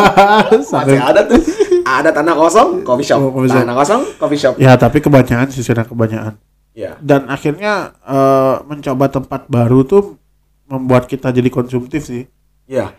Masih 0.84 1.00
ada 1.00 1.20
tuh. 1.24 1.40
Ada 1.84 2.10
tanah 2.12 2.34
kosong 2.36 2.68
coffee 2.84 3.06
shop. 3.08 3.18
Oh, 3.24 3.32
coffee 3.32 3.50
shop. 3.50 3.60
tanah 3.64 3.76
kosong 3.80 4.02
coffee 4.20 4.40
shop. 4.40 4.54
Ya 4.60 4.76
tapi 4.76 5.00
kebanyakan 5.00 5.48
sih 5.48 5.64
sudah 5.64 5.88
kebanyakan. 5.88 6.36
Ya. 6.76 7.00
Dan 7.00 7.26
akhirnya 7.32 7.96
eh, 8.04 8.54
mencoba 8.68 9.08
tempat 9.08 9.48
baru 9.48 9.80
tuh 9.88 10.20
membuat 10.68 11.08
kita 11.08 11.32
jadi 11.32 11.48
konsumtif 11.48 12.04
sih. 12.04 12.28
Ya. 12.68 12.92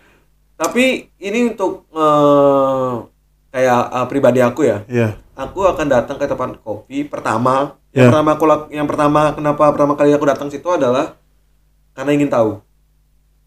Tapi 0.57 1.13
ini 1.21 1.53
untuk 1.53 1.85
eh, 1.93 2.93
kayak 3.53 3.81
eh, 3.85 4.05
pribadi 4.09 4.39
aku 4.41 4.65
ya. 4.65 4.81
Ya. 4.89 5.15
Aku 5.37 5.67
akan 5.67 5.85
datang 5.85 6.17
ke 6.17 6.25
tempat 6.25 6.57
kopi 6.65 7.05
pertama. 7.05 7.77
Ya. 7.95 8.11
yang 8.11 8.11
pertama 8.11 8.29
aku 8.35 8.45
yang 8.75 8.87
pertama 8.91 9.21
kenapa 9.31 9.63
pertama 9.71 9.93
kali 9.95 10.11
aku 10.11 10.27
datang 10.27 10.51
situ 10.51 10.67
adalah 10.67 11.15
karena 11.95 12.11
ingin 12.11 12.27
tahu 12.27 12.59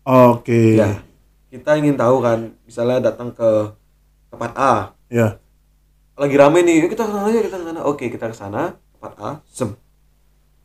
oke 0.09 0.63
ya 0.75 1.05
kita 1.49 1.77
ingin 1.77 1.95
tahu 1.95 2.21
kan 2.21 2.57
misalnya 2.65 2.99
datang 3.05 3.29
ke 3.31 3.77
tempat 4.29 4.53
A 4.55 4.75
ya 5.09 5.37
lagi 6.15 6.35
rame 6.35 6.61
nih 6.61 6.83
yuk 6.83 6.91
kita 6.91 7.05
ke 7.05 7.13
sana 7.13 7.29
aja 7.29 7.41
kita 7.41 7.57
ke 7.57 7.67
sana 7.67 7.81
oke 7.83 8.05
kita 8.07 8.27
ke 8.27 8.37
sana 8.37 8.63
tempat 8.91 9.13
A 9.17 9.31
sem 9.45 9.71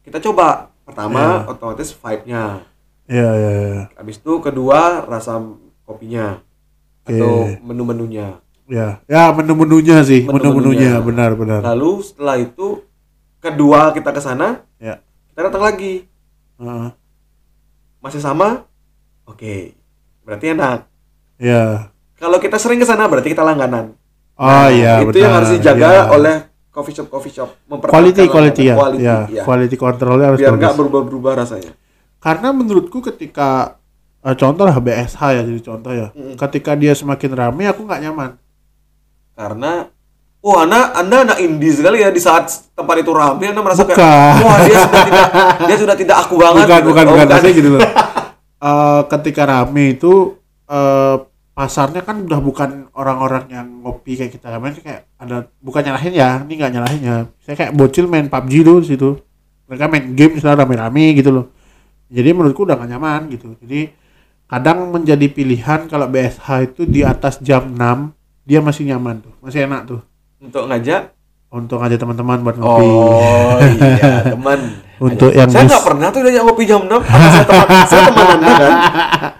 kita 0.02 0.20
coba 0.22 0.72
pertama 0.84 1.44
otomatis 1.46 1.92
vibe-nya 1.92 2.64
Iya, 3.04 3.30
iya, 3.30 3.52
iya. 3.52 3.84
habis 3.94 4.16
itu 4.16 4.40
kedua 4.40 5.04
rasa 5.04 5.36
kopinya 5.84 6.40
atau 7.04 7.52
menu-menunya 7.60 8.40
Ya, 8.64 9.04
ya 9.06 9.28
menu-menunya 9.30 10.00
sih, 10.02 10.24
Menu-menunya. 10.24 10.96
menu-menunya 10.96 11.04
benar 11.04 11.32
benar. 11.36 11.60
lalu 11.62 12.00
setelah 12.00 12.40
itu 12.40 12.80
kedua 13.38 13.92
kita 13.92 14.08
ke 14.10 14.20
sana 14.20 14.64
Ya. 14.80 15.04
kita 15.30 15.52
datang 15.52 15.64
lagi 15.64 16.08
Heeh. 16.56 16.90
masih 18.00 18.20
sama 18.20 18.64
oke 19.25 19.53
berarti 20.22 20.46
enak 20.50 20.80
Ya. 21.36 21.92
kalau 22.15 22.38
kita 22.38 22.56
sering 22.56 22.77
ke 22.77 22.86
sana 22.86 23.06
berarti 23.06 23.30
kita 23.30 23.42
langganan 23.42 23.96
Oh 24.34 24.44
Nah, 24.44 24.65
iya, 24.68 24.98
itu 25.00 25.12
benar. 25.12 25.22
yang 25.22 25.34
harus 25.36 25.50
dijaga 25.51 25.86
Ya. 25.86 26.03
oleh 26.10 26.36
coffee 26.68 26.89
shop 26.92 27.08
coffee 27.08 27.30
shop 27.32 27.50
quality 27.86 28.25
quality 28.25 28.63
ya. 28.65 28.75
quality, 28.75 29.03
ya, 29.03 29.18
iya. 29.27 29.44
quality 29.44 29.75
controlnya 29.75 30.25
harus 30.27 30.39
biar 30.39 30.53
nggak 30.53 30.74
berubah-berubah 30.74 31.34
rasanya 31.38 31.72
Karena 32.18 32.50
menurutku 32.50 32.98
ketika 33.03 33.75
eh, 34.20 34.34
contoh 34.34 34.63
lah 34.63 34.74
BSH 34.74 35.22
ya 35.30 35.42
jadi 35.44 35.60
contoh 35.62 35.92
ya. 35.92 36.08
Mm. 36.10 36.34
Ketika 36.34 36.72
dia 36.74 36.96
semakin 36.96 37.32
ramai 37.32 37.68
aku 37.68 37.84
nggak 37.84 38.01
nyaman. 38.01 38.32
karena 39.34 39.89
oh 40.39 40.56
anda 40.58 40.94
anda 40.94 41.25
anak 41.25 41.38
indie 41.39 41.72
sekali 41.72 42.00
ya 42.00 42.10
di 42.10 42.18
saat 42.18 42.46
tempat 42.72 42.96
itu 42.98 43.12
ramai 43.12 43.50
anda 43.50 43.60
merasa 43.60 43.82
Bukan. 43.82 43.94
kayak 43.94 44.34
wah 44.39 44.58
dia 44.62 44.77
sudah 44.80 45.01
tidak 45.03 45.25
dia 45.62 45.77
sudah 45.77 45.96
tidak 45.96 46.18
aku 46.22 46.34
banget 46.38 46.63
bukan 46.63 46.80
gitu. 46.80 46.88
bukan 46.88 47.03
Oh, 47.03 47.12
bukan 47.12 47.25
maksudnya 47.27 47.53
gitu 47.53 47.70
loh. 47.70 47.82
Eh, 48.63 49.01
ketika 49.12 49.43
rame 49.43 50.00
itu 50.00 50.39
eh, 50.72 51.17
pasarnya 51.51 52.01
kan 52.08 52.24
udah 52.24 52.39
bukan 52.39 52.88
orang-orang 52.96 53.46
yang 53.51 53.67
ngopi 53.84 54.15
kayak 54.15 54.39
kita. 54.39 54.55
Main 54.55 54.79
kayak 54.79 55.03
ada 55.20 55.51
bukan 55.60 55.84
nyalahin 55.84 56.15
ya 56.15 56.29
ini 56.48 56.53
nggak 56.55 56.72
nyalahin 56.72 57.01
ya. 57.03 57.17
Saya 57.43 57.55
kayak 57.60 57.75
bocil 57.75 58.08
main 58.08 58.32
PUBG 58.32 58.63
di 58.63 58.88
situ. 58.96 59.20
Mereka 59.67 59.91
main 59.91 60.05
game 60.15 60.39
misalnya 60.39 60.63
rame-rame 60.63 61.12
gitu 61.20 61.29
loh. 61.36 61.46
Jadi 62.13 62.29
menurutku 62.29 62.63
udah 62.63 62.77
gak 62.77 62.91
nyaman 62.93 63.22
gitu. 63.34 63.58
Jadi 63.58 63.89
kadang 64.46 64.93
menjadi 64.93 65.25
pilihan 65.34 65.89
kalau 65.89 66.05
BSH 66.05 66.48
itu 66.70 66.82
di 66.86 67.01
atas 67.01 67.41
jam 67.41 67.74
6 67.74 68.13
dia 68.46 68.60
masih 68.62 68.86
nyaman 68.86 69.24
tuh 69.24 69.34
masih 69.43 69.67
enak 69.67 69.82
tuh. 69.88 70.01
Untuk 70.39 70.67
ngajak 70.72 71.12
untuk 71.53 71.77
ngajak 71.77 72.01
teman-teman 72.01 72.41
buat 72.41 72.57
ngopi 72.57 72.81
oh 72.81 73.57
iya 73.77 74.33
teman 74.33 74.60
Untuk 75.03 75.36
yang 75.36 75.51
saya 75.51 75.67
nggak 75.67 75.83
pernah 75.83 76.07
tuh 76.10 76.22
diajak 76.24 76.43
ngopi 76.48 76.63
jam 76.63 76.81
6 76.88 76.95
Apa 76.95 77.27
saya 77.27 77.43
teman 77.45 77.67
saya 77.91 78.01
teman 78.07 78.27
anda 78.39 78.53
kan 78.55 78.74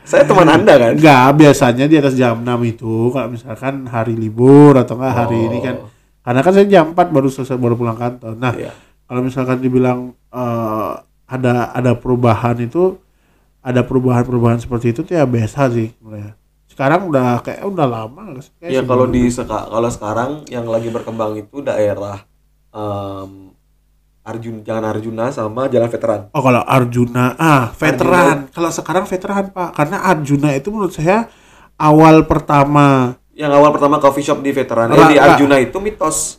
saya 0.04 0.24
teman 0.28 0.48
anda 0.52 0.74
kan 0.76 0.94
Enggak, 1.00 1.28
biasanya 1.40 1.86
di 1.88 1.96
atas 1.96 2.14
jam 2.14 2.36
6 2.44 2.52
itu 2.68 2.94
kalau 3.10 3.28
misalkan 3.32 3.88
hari 3.88 4.14
libur 4.14 4.76
atau 4.76 5.00
enggak 5.00 5.14
hari 5.24 5.40
ini 5.40 5.58
kan. 5.64 5.76
Oh. 5.80 5.90
Karena 6.20 6.40
kan 6.44 6.52
saya 6.52 6.68
jam 6.68 6.86
4 6.92 7.16
baru 7.16 7.28
selesai 7.32 7.56
baru 7.56 7.76
pulang 7.80 7.96
kantor. 7.96 8.36
Nah, 8.36 8.54
Iya. 8.56 8.72
kalau 9.08 9.22
misalkan 9.24 9.64
dibilang 9.64 10.12
eh, 10.30 10.92
ada 11.32 11.72
ada 11.72 11.92
perubahan 11.96 12.60
itu 12.60 13.00
ada 13.64 13.82
perubahan-perubahan 13.88 14.60
seperti 14.60 14.92
itu 14.92 15.08
tuh 15.08 15.16
ya 15.16 15.24
biasa 15.24 15.72
sih 15.72 15.96
sebenarnya. 15.96 16.36
Sekarang 16.74 17.06
udah 17.06 17.46
kayak 17.46 17.62
udah 17.70 17.86
lama 17.86 18.42
sih? 18.42 18.50
Kayak 18.58 18.72
Ya 18.74 18.82
kalau 18.82 19.06
di 19.06 19.30
seka, 19.30 19.70
kalau 19.70 19.90
sekarang 19.94 20.42
yang 20.50 20.66
lagi 20.66 20.90
berkembang 20.90 21.38
itu 21.38 21.62
daerah 21.62 22.26
em, 22.74 23.54
Arjun 24.26 24.66
Jalan 24.66 24.82
Arjuna 24.82 25.30
sama 25.30 25.70
Jalan 25.70 25.94
Veteran. 25.94 26.22
Oh 26.34 26.42
kalau 26.42 26.66
Arjuna, 26.66 27.38
ah 27.38 27.70
veteran. 27.78 28.50
Kalau 28.50 28.74
sekarang 28.74 29.06
veteran 29.06 29.54
pak, 29.54 29.78
karena 29.78 30.02
Arjuna 30.02 30.50
itu 30.58 30.74
menurut 30.74 30.98
saya 30.98 31.30
awal 31.78 32.26
pertama 32.26 33.20
Yang 33.34 33.52
awal 33.54 33.70
pertama 33.74 33.98
coffee 33.98 34.26
shop 34.26 34.46
di 34.46 34.54
Veteran, 34.54 34.94
eh, 34.94 35.14
di 35.14 35.18
Arjuna 35.18 35.58
itu 35.58 35.78
mitos. 35.78 36.38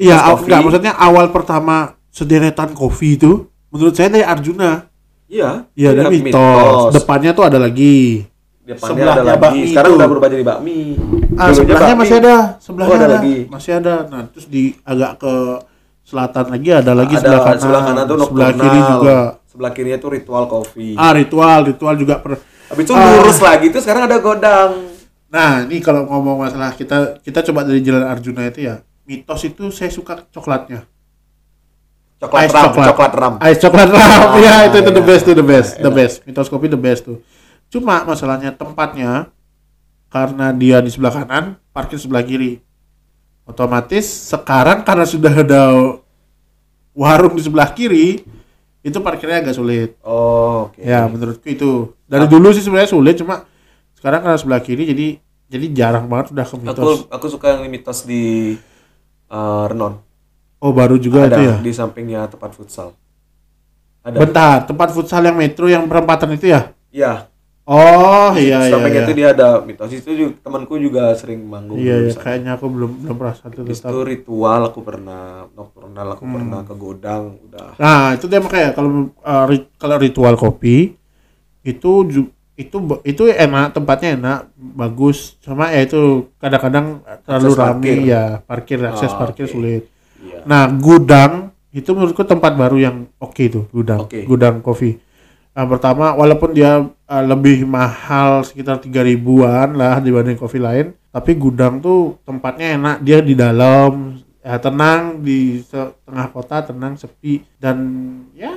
Iya, 0.00 0.24
enggak 0.32 0.60
maksudnya 0.64 0.92
awal 0.96 1.28
pertama 1.32 2.00
sederetan 2.08 2.72
kopi 2.72 3.20
itu 3.20 3.48
menurut 3.68 3.92
saya 3.92 4.08
dari 4.08 4.24
Arjuna. 4.24 4.88
Iya. 5.30 5.68
Iya, 5.78 5.90
dan 5.94 6.04
mitos. 6.10 6.96
Depannya 6.96 7.30
tuh 7.36 7.44
ada 7.46 7.60
lagi. 7.60 8.26
Depannya 8.70 8.86
sebelahnya 8.92 9.14
ada 9.16 9.24
lagi. 9.26 9.40
bakmi 9.40 9.60
Sekarang 9.66 9.90
itu. 9.90 9.98
udah 9.98 10.08
berubah 10.08 10.28
jadi 10.28 10.44
bakmi. 10.44 10.78
Ah, 10.78 11.46
Dulunya 11.46 11.54
sebelahnya 11.56 11.86
bakmi. 11.88 12.00
masih 12.00 12.16
ada, 12.16 12.36
sebelahnya 12.58 12.88
Oh, 12.88 12.96
ada 12.96 13.04
ada, 13.04 13.16
lagi. 13.16 13.36
masih 13.46 13.72
ada. 13.74 13.94
Nah, 14.04 14.22
terus 14.28 14.46
di 14.46 14.62
agak 14.82 15.12
ke 15.16 15.34
selatan 16.02 16.44
lagi 16.48 16.68
ada 16.70 16.92
lagi 16.92 17.14
Ada 17.14 17.22
sebelah 17.22 17.40
kanan. 17.40 17.58
sebelah 17.58 17.82
kanan 17.84 18.04
tuh 18.04 18.16
sebelah 18.20 18.50
kiri 18.52 18.80
juga. 18.88 19.16
Sebelah 19.44 19.70
kirinya 19.72 19.98
tuh 19.98 20.10
ritual 20.12 20.44
coffee. 20.46 20.94
Ah, 20.94 21.10
ritual, 21.10 21.60
ritual 21.64 21.94
juga 21.94 22.14
per. 22.18 22.38
Habis 22.66 22.84
itu 22.84 22.92
Ah. 22.92 23.02
lurus 23.16 23.38
lagi 23.40 23.66
tuh 23.68 23.78
sekarang 23.78 24.06
ada 24.06 24.18
godang. 24.18 24.72
Nah, 25.26 25.62
ini 25.62 25.78
kalau 25.78 26.04
ngomong 26.04 26.38
masalah 26.40 26.70
kita 26.72 27.18
kita 27.18 27.42
coba 27.44 27.62
dari 27.62 27.78
jalan 27.80 28.02
Arjuna 28.04 28.46
itu 28.46 28.62
ya. 28.62 28.82
Mitos 29.02 29.42
itu 29.44 29.68
saya 29.68 29.86
suka 29.88 30.22
coklatnya. 30.28 30.86
Coklat 32.16 32.40
Ice 32.42 32.52
ram, 32.52 32.64
coklat. 32.68 32.86
coklat 32.86 33.12
ram. 33.12 33.34
Ice 33.42 33.58
coklat 33.58 33.88
ram. 33.88 33.96
Ah, 33.98 34.36
ya, 34.44 34.54
itu 34.66 34.76
itu 34.76 34.90
the 34.90 34.98
iya. 34.98 35.08
best, 35.08 35.22
itu 35.24 35.32
the 35.32 35.42
best, 35.42 35.70
the 35.74 35.82
Enak. 35.82 35.96
best. 35.96 36.14
Mitos 36.22 36.46
kopi 36.46 36.66
the 36.66 36.76
best 36.76 37.00
tuh. 37.02 37.16
Cuma 37.70 38.02
masalahnya 38.02 38.50
tempatnya 38.50 39.30
karena 40.10 40.50
dia 40.50 40.82
di 40.82 40.90
sebelah 40.90 41.22
kanan, 41.22 41.54
parkir 41.70 41.96
sebelah 41.96 42.26
kiri. 42.26 42.58
Otomatis 43.46 44.06
sekarang 44.30 44.82
karena 44.82 45.06
sudah 45.06 45.30
ada 45.30 45.62
warung 46.90 47.38
di 47.38 47.42
sebelah 47.46 47.70
kiri, 47.70 48.26
itu 48.82 48.98
parkirnya 48.98 49.38
agak 49.38 49.54
sulit. 49.54 49.94
Oh, 50.02 50.68
oke. 50.68 50.82
Ya, 50.82 51.06
menurutku 51.06 51.46
itu. 51.46 51.94
Dari 52.10 52.26
dulu 52.26 52.50
sih 52.50 52.62
sebenarnya 52.66 52.90
sulit, 52.90 53.14
cuma 53.22 53.46
sekarang 53.94 54.26
karena 54.26 54.38
sebelah 54.38 54.62
kiri 54.64 54.82
jadi 54.90 55.06
jadi 55.50 55.66
jarang 55.74 56.06
banget 56.08 56.32
udah 56.32 56.46
ke 56.46 56.54
Aku 56.54 56.62
mitos. 56.62 56.98
aku 57.10 57.26
suka 57.26 57.58
yang 57.58 57.68
mitos 57.70 58.06
di 58.06 58.54
eh, 59.30 59.64
Renon. 59.70 59.98
Oh, 60.60 60.72
baru 60.76 61.00
juga 61.00 61.26
ada 61.26 61.40
itu 61.40 61.42
ya. 61.48 61.56
di 61.58 61.72
sampingnya 61.72 62.28
tempat 62.28 62.52
futsal. 62.52 62.92
Ada. 64.04 64.16
Bentar, 64.16 64.56
tempat 64.64 64.88
futsal 64.92 65.24
yang 65.24 65.36
metro 65.36 65.68
yang 65.68 65.84
perempatan 65.88 66.36
itu 66.36 66.52
ya? 66.52 66.72
Iya. 66.92 67.28
Oh, 67.68 68.34
iya 68.34 68.66
iya. 68.66 68.72
sampingnya 68.72 69.00
iya. 69.00 69.06
itu 69.06 69.14
dia 69.14 69.28
ada 69.30 69.48
mitos 69.62 69.92
itu 69.94 70.10
juga, 70.10 70.32
temanku 70.42 70.74
juga 70.74 71.14
sering 71.14 71.44
manggung. 71.46 71.78
Iya, 71.78 72.08
iya, 72.08 72.12
kayaknya 72.16 72.58
aku 72.58 72.66
belum 72.66 72.90
belum 73.06 73.14
pernah 73.14 73.36
satu 73.36 73.62
tetap. 73.62 73.94
itu 73.94 73.98
ritual 74.02 74.60
aku 74.66 74.80
pernah, 74.82 75.46
nocturnal 75.54 76.08
aku 76.18 76.24
Hmm. 76.26 76.34
pernah 76.34 76.60
ke 76.66 76.74
godang 76.74 77.24
udah. 77.46 77.78
Nah, 77.78 78.16
itu 78.18 78.26
dia 78.26 78.40
makanya 78.42 78.74
kalau 78.74 78.90
uh, 79.22 79.44
ri- 79.46 79.70
kalau 79.78 79.96
ritual 80.02 80.34
kopi 80.34 80.98
itu 81.62 81.90
itu 82.58 82.76
itu 83.06 83.22
enak, 83.28 83.72
tempatnya 83.72 84.10
enak, 84.18 84.38
bagus. 84.56 85.38
Sama 85.40 85.70
ya 85.70 85.84
itu 85.84 86.28
kadang-kadang 86.36 87.00
terlalu 87.22 87.50
ramai 87.54 87.96
ya, 88.04 88.40
parkir 88.44 88.80
akses 88.82 89.14
Ah, 89.14 89.18
parkir 89.20 89.46
oke. 89.46 89.52
sulit. 89.52 89.82
Iya. 90.20 90.44
Nah, 90.44 90.68
gudang 90.68 91.54
itu 91.70 91.88
menurutku 91.94 92.26
tempat 92.26 92.52
baru 92.58 92.76
yang 92.76 92.96
oke 93.16 93.40
itu, 93.40 93.64
gudang. 93.70 94.04
Oke. 94.04 94.26
Gudang 94.26 94.60
kopi. 94.60 94.98
Nah, 95.50 95.66
pertama 95.66 96.12
walaupun 96.12 96.50
dia 96.52 96.84
uh, 97.10 97.24
lebih 97.26 97.66
mahal 97.66 98.40
sekitar 98.40 98.78
3 98.78 98.86
ribuan 99.04 99.74
lah 99.74 99.98
dibanding 99.98 100.38
kopi 100.38 100.56
lain, 100.56 100.94
tapi 101.10 101.34
gudang 101.34 101.82
tuh 101.82 102.22
tempatnya 102.22 102.78
enak, 102.78 102.96
dia 103.02 103.18
di 103.18 103.34
dalam 103.34 104.14
ya 104.40 104.56
tenang 104.56 105.20
di 105.20 105.60
tengah 105.68 106.30
kota 106.30 106.64
tenang 106.64 106.96
sepi 106.96 107.44
dan 107.60 107.76
ya 108.32 108.56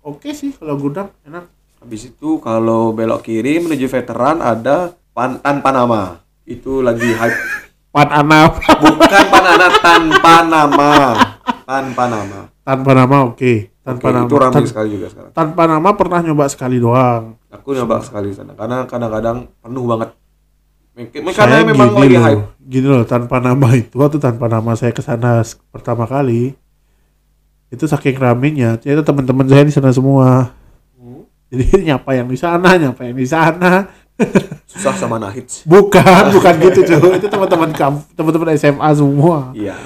oke 0.00 0.32
sih 0.32 0.50
kalau 0.50 0.74
gudang 0.74 1.12
enak. 1.22 1.46
Habis 1.78 2.08
itu 2.08 2.36
kalau 2.40 2.92
belok 2.92 3.22
kiri 3.22 3.56
menuju 3.56 3.86
veteran 3.86 4.40
ada 4.40 4.92
pan, 5.12 5.36
tanpa 5.38 5.68
nama. 5.70 6.20
Itu 6.42 6.80
lagi 6.80 7.08
hype. 7.08 7.40
Pan 7.90 8.06
Anap 8.06 8.62
Bukan 8.62 9.24
panana 9.34 9.66
tanpa 9.82 10.46
nama. 10.46 10.92
Tanpa 11.66 12.04
nama. 12.06 12.40
tanpa 12.62 12.90
nama 12.94 13.16
oke, 13.26 13.66
tanpa 13.82 14.06
Oke, 14.06 14.14
nama. 14.14 14.26
itu 14.28 14.34
ramai 14.38 14.54
Tan- 14.54 14.70
sekali 14.70 14.88
juga 14.94 15.06
sekarang. 15.10 15.32
tanpa 15.34 15.62
nama 15.66 15.88
pernah 15.90 16.20
nyoba 16.20 16.46
sekali 16.46 16.78
doang. 16.78 17.34
Aku 17.50 17.72
nyoba 17.72 17.98
sekali 17.98 18.30
sana 18.30 18.54
karena 18.54 18.84
kadang-kadang 18.84 19.50
penuh 19.56 19.84
banget. 19.84 20.10
Karena 21.32 21.64
memang 21.64 21.88
gini 21.94 22.02
lagi 22.04 22.12
loh, 22.12 22.22
hype. 22.22 22.42
gini 22.60 22.86
loh 22.86 23.02
tanpa 23.02 23.38
nama 23.38 23.68
itu 23.72 23.94
waktu 23.94 24.18
tanpa 24.18 24.46
nama 24.46 24.74
saya 24.74 24.90
ke 24.90 25.00
sana 25.00 25.40
pertama 25.70 26.04
kali 26.04 26.52
itu 27.68 27.84
saking 27.84 28.14
ramenya 28.14 28.76
ternyata 28.76 29.00
teman-teman 29.04 29.46
saya 29.46 29.62
di 29.62 29.72
sana 29.72 29.90
semua 29.90 30.52
Hmm. 30.92 31.24
jadi 31.48 31.64
nyapa 31.88 32.10
yang 32.12 32.26
di 32.26 32.36
sana 32.36 32.76
nyapa 32.76 33.00
yang 33.02 33.16
di 33.16 33.24
sana 33.24 33.88
Susah 34.68 34.92
sama 34.92 35.16
nahits. 35.16 35.64
bukan 35.64 36.28
bukan 36.36 36.54
gitu 36.60 36.80
cuy 36.84 37.16
itu 37.16 37.26
teman-teman 37.26 37.70
kamp 37.72 38.04
teman-teman 38.12 38.52
SMA 38.52 38.88
semua 38.92 39.54
Iya. 39.54 39.78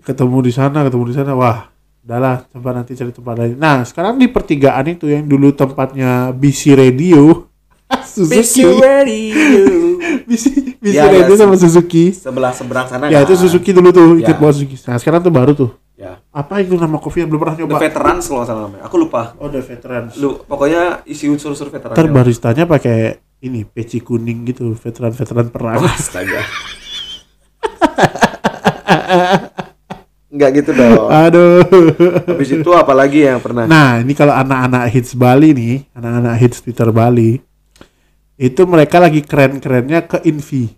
ketemu 0.00 0.38
di 0.40 0.52
sana 0.54 0.80
ketemu 0.80 1.04
di 1.04 1.14
sana 1.14 1.34
wah 1.34 1.68
udahlah 2.04 2.44
coba 2.46 2.70
nanti 2.74 2.92
cari 2.92 3.10
tempat 3.10 3.34
lain 3.34 3.56
nah 3.56 3.80
sekarang 3.80 4.14
di 4.14 4.26
pertigaan 4.26 4.84
itu 4.86 5.06
yang 5.06 5.24
dulu 5.24 5.50
tempatnya 5.50 6.30
BC 6.30 6.74
Radio 6.74 7.48
Suzuki 8.04 8.64
Radio. 8.76 9.64
BC, 10.28 10.44
BC 10.78 10.90
Ya, 10.90 11.04
ya, 11.04 11.12
Radio 11.14 11.32
sih. 11.32 11.40
sama 11.40 11.54
Suzuki 11.54 12.04
Sebelah 12.10 12.50
seberang 12.50 12.86
sana. 12.86 13.06
ya 13.06 13.18
kan? 13.18 13.26
itu 13.26 13.34
Suzuki 13.38 13.70
dulu 13.70 13.88
tuh 13.88 14.16
ikut 14.16 14.30
Ya. 14.30 14.36
bawa 14.36 14.50
Suzuki 14.50 14.76
nah 14.84 14.96
sekarang 14.96 15.20
tuh 15.20 15.30
baru 15.30 15.52
tuh 15.54 15.70
Ya. 15.94 16.18
apa 16.28 16.58
itu 16.58 16.74
nama 16.74 16.98
kopi 16.98 17.22
yang 17.22 17.30
belum 17.30 17.40
pernah 17.40 17.54
The 17.54 17.62
nyoba 17.64 17.78
Veterans 17.78 18.26
kalau 18.26 18.42
salah 18.42 18.66
namanya. 18.66 18.82
Aku 18.84 18.98
lupa. 18.98 19.38
oh 19.38 19.46
the 19.46 19.62
veteran 19.62 20.10
Lu 20.16 20.42
pokoknya 20.42 21.00
isi 21.04 21.24
unsur-unsur 21.26 21.70
veteran. 21.70 21.94
ntar 21.94 22.04
baristanya 22.06 22.66
pakai 22.66 23.14
ini 23.40 23.62
peci 23.62 23.98
kuning 23.98 24.42
gitu 24.44 24.74
veteran 24.74 25.08
veteran 25.10 25.48
perang 25.48 25.86
Astaga. 25.86 26.42
Enggak 30.34 30.50
gitu 30.58 30.70
dong. 30.74 31.06
Aduh. 31.06 31.62
Habis 32.26 32.50
itu 32.50 32.70
apalagi 32.74 33.22
yang 33.22 33.38
pernah? 33.38 33.70
Nah, 33.70 34.02
ini 34.02 34.12
kalau 34.12 34.34
anak-anak 34.34 34.90
hits 34.90 35.14
Bali 35.14 35.54
nih, 35.54 35.86
anak-anak 35.94 36.34
hits 36.42 36.58
Twitter 36.58 36.90
Bali, 36.90 37.38
itu 38.34 38.62
mereka 38.66 38.98
lagi 38.98 39.22
keren-kerennya 39.22 40.02
ke 40.02 40.18
Invi. 40.26 40.74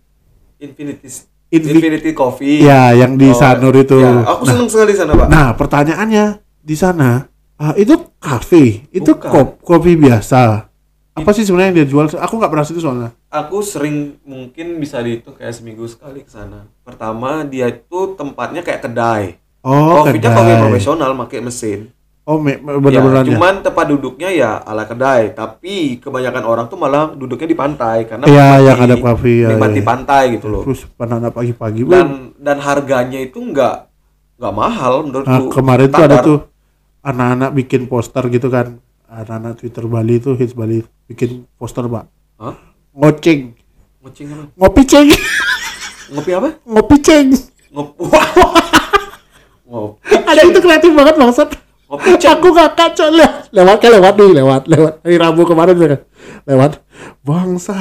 Infinity 0.61 1.09
Infi- 1.49 1.73
Infinity 1.73 2.11
Coffee. 2.13 2.61
Ya, 2.61 2.93
yang 2.93 3.17
di 3.17 3.33
Oh, 3.33 3.39
Sanur 3.39 3.73
itu. 3.73 3.97
ya, 3.97 4.29
aku 4.29 4.45
Nah, 4.45 4.51
seneng 4.53 4.69
sekali 4.69 4.93
di 4.93 4.99
sana, 4.99 5.13
Pak. 5.15 5.27
Nah, 5.31 5.49
pertanyaannya 5.57 6.25
di 6.61 6.77
sana, 6.77 7.25
ah, 7.57 7.73
itu 7.73 7.97
kafe, 8.21 8.85
itu 8.91 9.11
kop- 9.17 9.57
kopi 9.65 9.97
biasa. 9.97 10.69
Apa 11.17 11.33
sih 11.33 11.49
sebenarnya 11.49 11.73
yang 11.73 11.79
dia 11.81 11.89
jual? 11.89 12.07
Aku 12.13 12.37
nggak 12.37 12.53
pernah 12.53 12.67
situ 12.69 12.77
soalnya. 12.77 13.09
Aku 13.33 13.65
sering 13.65 14.21
mungkin 14.21 14.77
bisa 14.77 15.01
dihitung 15.01 15.33
kayak 15.33 15.57
seminggu 15.57 15.89
sekali 15.89 16.21
ke 16.21 16.29
sana. 16.29 16.69
Pertama, 16.85 17.41
dia 17.41 17.73
itu 17.73 18.13
tempatnya 18.13 18.61
kayak 18.61 18.85
kedai. 18.85 19.41
Oh, 19.67 20.01
Kopinya 20.01 20.31
kedai. 20.31 20.37
kopi 20.37 20.53
profesional, 20.61 21.11
pakai 21.19 21.43
mesin. 21.43 21.81
Oh, 22.23 22.39
me- 22.39 22.55
me- 22.57 22.75
Ya, 22.75 22.79
benar-benar. 22.81 23.23
ya. 23.25 23.31
cuman 23.33 23.55
tempat 23.61 23.87
duduknya 23.89 24.29
ya 24.29 24.59
ala 24.59 24.83
kedai, 24.83 25.31
tapi 25.33 25.75
kebanyakan 25.97 26.43
orang 26.43 26.67
tuh 26.67 26.75
malah 26.75 27.11
duduknya 27.13 27.47
di 27.47 27.55
pantai 27.55 28.03
karena 28.05 28.25
Iya, 28.25 28.35
menikmati- 28.53 28.63
yang 28.65 28.79
ada 28.81 28.97
kafe, 28.97 29.33
ya, 29.33 29.47
menikmati 29.49 29.75
ya. 29.77 29.85
pantai 29.85 30.23
gitu 30.33 30.47
loh. 30.49 30.63
Terus 30.63 30.87
banana 30.93 31.29
pagi-pagi. 31.29 31.83
Dan 31.85 32.09
dan 32.37 32.59
harganya 32.59 33.19
itu 33.21 33.39
nggak 33.41 33.75
nggak 34.37 34.55
mahal 34.55 35.03
menurutku. 35.03 35.31
Nah, 35.33 35.51
kemarin 35.51 35.87
tuh 35.89 36.03
ada 36.05 36.17
tuh 36.21 36.39
anak-anak 37.01 37.51
bikin 37.53 37.87
poster 37.87 38.27
gitu 38.29 38.47
kan. 38.49 38.79
Anak-anak 39.05 39.57
Twitter 39.57 39.83
Bali 39.85 40.19
tuh 40.19 40.35
hits 40.35 40.51
Bali 40.53 40.79
bikin 41.07 41.47
poster, 41.55 41.87
Pak. 41.87 42.11
Hah? 42.37 42.55
Ngoceng. 42.93 43.55
Ngoceng 44.01 44.27
apa? 44.29 44.45
Ngopi 44.57 44.83
ceng. 44.83 45.09
Ngopi 46.09 46.31
apa? 46.33 46.49
Ngopi 46.65 46.97
ceng. 46.99 47.27
Ngop 47.71 47.95
Ngopi. 49.67 49.99
Ada 50.27 50.41
itu 50.47 50.59
kreatif 50.63 50.91
banget 50.95 51.17
maksud. 51.19 51.49
Aku 51.87 52.51
gak 52.51 52.75
kacau 52.75 53.15
lewat 53.15 53.47
lewat 53.55 53.77
kan 53.79 53.91
lewat 53.95 54.15
nih 54.19 54.31
lewat 54.43 54.63
lewat 54.67 54.93
hari 55.07 55.17
Rabu 55.23 55.47
kemarin 55.47 55.75
kan 55.79 56.03
lewat 56.43 56.83
bangsa 57.23 57.79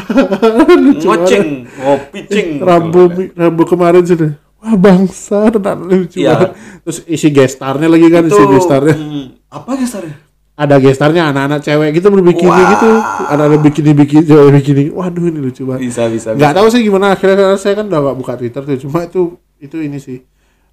Ngoceng, 1.01 1.65
ngopi 1.65 2.19
ceng. 2.29 2.47
Rabu 2.61 3.09
Rabu 3.33 3.63
kemarin 3.65 4.05
sudah 4.05 4.37
wah 4.61 4.77
bangsa 4.77 5.49
tenan 5.49 5.89
lucu 5.89 6.21
banget 6.21 6.53
terus 6.85 7.01
isi 7.09 7.33
gestarnya 7.33 7.89
lagi 7.89 8.07
kan 8.13 8.29
Itu 8.29 8.37
isi 8.37 8.45
gestarnya 8.45 8.93
hmm, 8.93 9.25
apa 9.49 9.71
gestarnya? 9.73 10.15
ada 10.55 10.75
gestarnya 10.77 11.23
anak-anak 11.33 11.59
cewek 11.65 11.89
gitu 11.97 12.07
berbikini 12.13 12.47
Wah. 12.53 12.69
gitu 12.77 12.89
anak-anak 13.27 13.59
bikini 13.65 13.91
bikini 13.97 14.23
cewek 14.23 14.49
bikini 14.61 14.83
waduh 14.93 15.25
ini 15.25 15.39
lucu 15.41 15.65
banget 15.65 15.81
Bisa 15.81 16.07
bisa. 16.13 16.37
nggak 16.37 16.53
bisa. 16.53 16.57
tahu 16.61 16.67
sih 16.69 16.81
gimana 16.85 17.17
akhirnya 17.17 17.35
karena 17.41 17.57
saya 17.57 17.73
kan 17.73 17.89
udah 17.89 17.99
gak 18.05 18.17
buka 18.21 18.33
Twitter 18.37 18.61
tuh 18.61 18.77
cuma 18.85 19.01
itu 19.03 19.21
itu 19.57 19.77
ini 19.81 19.97
sih 19.97 20.21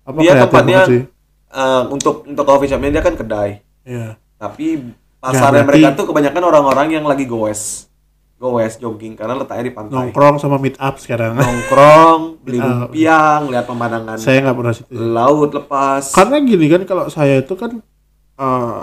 apa 0.02 0.18
Dia 0.18 0.32
tempatnya 0.40 0.80
eh, 1.49 1.82
untuk 1.88 2.25
untuk 2.25 2.42
coffee 2.42 2.66
shopnya 2.66 2.90
dia 2.90 3.02
kan 3.02 3.14
kedai. 3.14 3.61
Iya. 3.82 4.16
Tapi 4.37 4.82
pasarnya 5.16 5.62
berarti- 5.62 5.82
mereka 5.85 5.88
tuh 5.94 6.06
kebanyakan 6.09 6.42
orang-orang 6.44 6.88
yang 6.92 7.04
lagi 7.04 7.25
goes. 7.25 7.87
Goes 8.37 8.75
jogging 8.76 9.14
karena 9.14 9.38
letaknya 9.38 9.64
di 9.64 9.73
pantai. 9.73 9.94
nongkrong 9.94 10.35
sama 10.37 10.59
meet 10.59 10.75
up 10.76 10.99
sekarang 10.99 11.38
Nongkrong, 11.38 12.21
beli 12.42 12.59
Ah. 12.59 12.90
lumpiang, 12.90 13.47
lihat 13.47 13.64
pemandangan 13.64 14.18
saya 14.18 14.42
nggak 14.42 14.56
pernah 14.56 14.75
situ 14.75 14.90
laut 14.90 15.50
lepas. 15.52 16.11
karena 16.11 16.42
gini 16.42 16.66
kan 16.66 16.82
kalau 16.82 17.06
saya 17.06 17.38
itu 17.38 17.54
kan 17.54 17.78
eh 18.35 18.78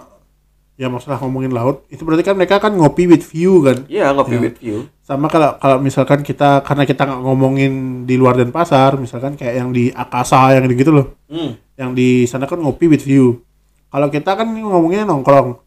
ya 0.79 0.87
masalah 0.87 1.19
ngomongin 1.19 1.51
laut 1.51 1.83
itu 1.87 1.99
berarti 2.01 2.23
kan 2.23 2.33
mereka 2.33 2.55
kan 2.57 2.71
ngopi 2.71 3.03
with 3.03 3.21
view 3.21 3.59
kan 3.59 3.83
Iya, 3.85 4.15
ngopi 4.15 4.31
Ya. 4.31 4.41
with 4.41 4.57
view. 4.57 4.87
sama 4.99 5.27
kalau 5.27 5.59
kalau 5.59 5.75
misalkan 5.77 6.23
kita 6.23 6.63
karena 6.63 6.83
kita 6.83 7.03
nggak 7.03 7.19
ngomongin 7.19 7.73
di 8.03 8.15
luar 8.15 8.33
dan 8.33 8.47
pasar 8.49 8.95
misalkan 8.95 9.35
kayak 9.35 9.55
yang 9.57 9.69
di 9.69 9.91
Akasa 9.91 10.55
yang 10.55 10.63
gitu 10.65 10.89
loh 10.89 11.19
Hmm. 11.27 11.59
yang 11.75 11.91
di 11.91 12.23
sana 12.23 12.47
kan 12.47 12.57
ngopi 12.57 12.87
with 12.87 13.03
view 13.03 13.43
kalau 13.87 14.07
kita 14.07 14.33
kan 14.33 14.47
ngomongnya 14.47 15.03
nongkrong 15.03 15.59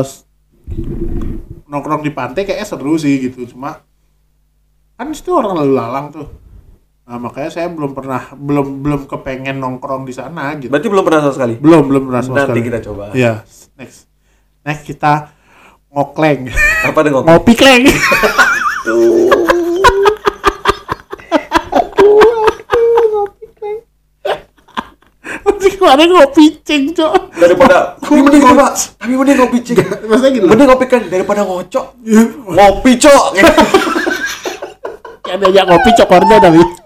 s- 0.00 0.26
nongkrong 1.64 2.02
di 2.02 2.10
pantai 2.10 2.42
kayaknya 2.42 2.66
seru 2.66 2.94
sih 2.94 3.14
gitu 3.20 3.46
cuma 3.48 3.78
kan 4.92 5.06
itu 5.08 5.30
orang 5.30 5.54
lalu 5.56 5.72
lalang 5.72 6.06
tuh 6.10 6.26
nah 7.04 7.20
makanya 7.20 7.52
saya 7.52 7.68
belum 7.68 7.92
pernah 7.92 8.32
belum 8.32 8.80
belum 8.80 9.00
kepengen 9.04 9.60
nongkrong 9.60 10.08
di 10.08 10.16
sana 10.16 10.56
gitu 10.56 10.72
Berarti 10.72 10.88
belum 10.88 11.04
pernah 11.04 11.20
sama 11.20 11.34
sekali. 11.36 11.54
belum 11.60 11.82
belum 11.84 12.02
pernah 12.08 12.22
sama 12.24 12.34
Nanti 12.40 12.48
sekali 12.48 12.60
kita 12.64 12.78
coba. 12.80 13.04
Iya, 13.12 13.32
next. 13.76 14.08
Next 14.64 14.82
kita 14.88 15.12
ngokleng. 15.92 16.48
Apa 16.80 16.98
deh 17.04 17.10
ngopi? 17.12 17.28
Ngopi 17.28 17.52
kleng. 17.52 17.84
Kemarin 25.84 26.16
ngopi 26.16 26.64
ceng, 26.64 26.96
Cok. 26.96 27.36
Daripada 27.36 28.00
tapi 28.00 28.16
mending 28.24 28.40
Pak. 28.40 28.72
Tapi 28.96 29.12
mending 29.20 29.36
ngopi 29.36 29.58
cek. 29.60 30.08
Maksudnya 30.08 30.32
gitu. 30.32 30.46
Mending 30.48 30.68
ngopi 30.72 30.86
kan 30.88 31.02
daripada 31.12 31.44
ngocok. 31.44 31.86
Ngopi, 32.48 32.92
Cok. 32.96 33.24
Yang 35.28 35.38
diajak 35.44 35.64
ngopi 35.68 35.90
cokorda 35.92 36.36
tapi. 36.40 36.83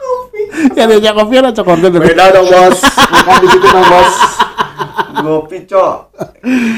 Yang 0.76 0.86
diajak 0.96 1.12
ngopi 1.16 1.34
ada 1.38 1.50
cokorda 1.52 1.86
tapi. 1.92 2.04
Beda 2.12 2.24
dong, 2.34 2.46
Bos. 2.48 2.78
Bukan 2.84 3.34
di 3.42 3.48
situ 3.52 3.66
dong, 3.66 3.86
Bos. 3.86 4.14
Ngopi, 5.18 5.58
Cok. 5.66 5.96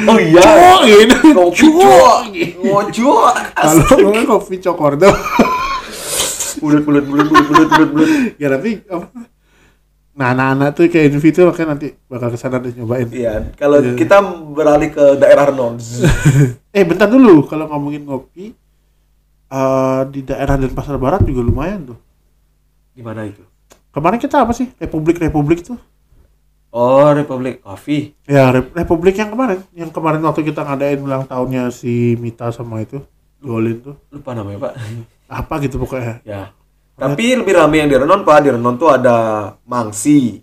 Oh 0.09 0.19
iya. 0.19 0.43
Cok, 0.43 0.79
gitu. 0.89 1.29
Ngopi, 1.37 1.67
Cok. 1.77 2.19
Ngocok. 2.65 3.33
Kalau 3.57 3.85
ngomong 4.01 4.27
kopi 4.27 4.57
cokorda. 4.61 5.11
Bulut, 6.61 6.83
bulut, 6.85 7.05
bulut, 7.09 7.27
bulut, 7.29 7.47
bulut, 7.49 7.69
bulut, 7.73 7.89
bulut. 7.95 8.09
ya 8.37 8.49
tapi? 8.53 8.85
Nah, 10.21 10.37
anak-anak 10.37 10.69
tuh 10.77 10.85
kayak 10.93 11.17
Invi 11.17 11.33
tuh 11.33 11.49
makanya 11.49 11.69
nanti 11.73 11.89
bakal 12.05 12.29
ke 12.29 12.37
sana 12.37 12.61
deh 12.61 12.77
nyobain. 12.77 13.09
Iya, 13.09 13.57
kalau 13.57 13.81
kita 13.97 14.21
beralih 14.53 14.93
ke 14.93 15.17
daerah 15.17 15.49
Renons. 15.49 16.05
Eh 16.77 16.87
bentar 16.87 17.11
dulu, 17.11 17.51
kalau 17.51 17.67
ngomongin 17.67 18.07
ngopi 18.07 18.55
eh 19.51 20.01
di 20.07 20.21
daerah 20.23 20.55
dan 20.55 20.71
pasar 20.71 21.01
barat 21.01 21.27
juga 21.27 21.43
lumayan 21.43 21.95
tuh. 21.95 21.99
Di 22.95 23.03
mana 23.03 23.27
itu? 23.27 23.43
Kemarin 23.91 24.19
kita 24.19 24.43
apa 24.43 24.53
sih? 24.53 24.71
Republik 24.77 25.19
Republik 25.19 25.61
tuh. 25.63 25.79
Oh, 26.71 27.11
Republik 27.11 27.59
Coffee. 27.61 28.15
Ya 28.25 28.55
Rep- 28.55 28.71
Republik 28.71 29.19
yang 29.19 29.35
kemarin, 29.35 29.59
yang 29.75 29.91
kemarin 29.91 30.23
waktu 30.23 30.47
kita 30.47 30.63
ngadain 30.63 31.03
ulang 31.03 31.27
tahunnya 31.27 31.75
si 31.75 32.15
Mita 32.15 32.55
sama 32.55 32.79
itu, 32.81 33.03
Golin 33.43 33.83
tuh. 33.83 33.99
Lupa 34.09 34.31
namanya, 34.33 34.71
Pak. 34.71 34.73
Apa 35.43 35.59
gitu 35.59 35.83
pokoknya. 35.83 36.23
Ya. 36.23 36.55
Tapi 36.95 37.35
lebih 37.35 37.59
rame 37.59 37.81
yang 37.81 37.91
di 37.91 37.97
Renon, 37.99 38.23
Pak. 38.23 38.39
Di 38.41 38.51
Renon 38.55 38.79
tuh 38.79 38.87
ada 38.93 39.17
Mangsi. 39.67 40.39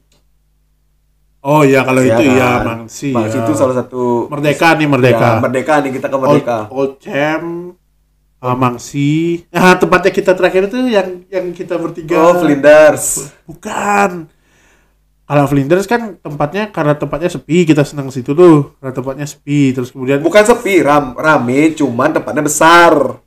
Oh 1.39 1.63
iya 1.63 1.85
kalau 1.87 2.03
Ya 2.03 2.19
itu 2.19 2.27
kan? 2.27 2.35
ya 2.35 2.49
Mangsi. 2.59 3.09
Mangsi 3.15 3.37
ya. 3.39 3.43
itu 3.47 3.51
salah 3.55 3.75
satu 3.79 4.27
Merdeka 4.27 4.75
nih 4.75 4.87
Merdeka. 4.89 5.29
Ya, 5.29 5.39
merdeka 5.39 5.73
nih 5.79 5.91
kita 5.95 6.07
ke 6.11 6.17
Merdeka. 6.19 6.57
Old, 6.67 6.75
Old 6.75 6.93
Cham, 6.99 7.43
ah, 8.39 8.53
Mangsi. 8.53 9.43
Ah 9.49 9.73
tempatnya 9.73 10.09
kita 10.09 10.31
terakhir 10.31 10.67
itu 10.67 10.77
yang 10.85 11.07
yang 11.27 11.45
kita 11.51 11.75
bertiga. 11.75 12.15
Oh, 12.15 12.37
Flinders. 12.37 13.33
Bukan. 13.43 14.29
Kalau 15.23 15.43
Flinders 15.45 15.83
kan 15.85 16.15
tempatnya 16.15 16.71
karena 16.71 16.95
tempatnya 16.95 17.27
sepi 17.27 17.63
kita 17.63 17.83
senang 17.83 18.07
situ 18.07 18.31
tuh 18.31 18.71
karena 18.79 18.93
tempatnya 18.93 19.25
sepi 19.25 19.71
terus 19.71 19.91
kemudian 19.91 20.19
oke 20.19 20.25
Bukan 20.25 20.43
sepi, 20.45 20.79
ram, 20.79 21.11
rame, 21.13 21.73
cuman 21.73 22.15
tempatnya 22.15 22.41
besar. 22.41 23.19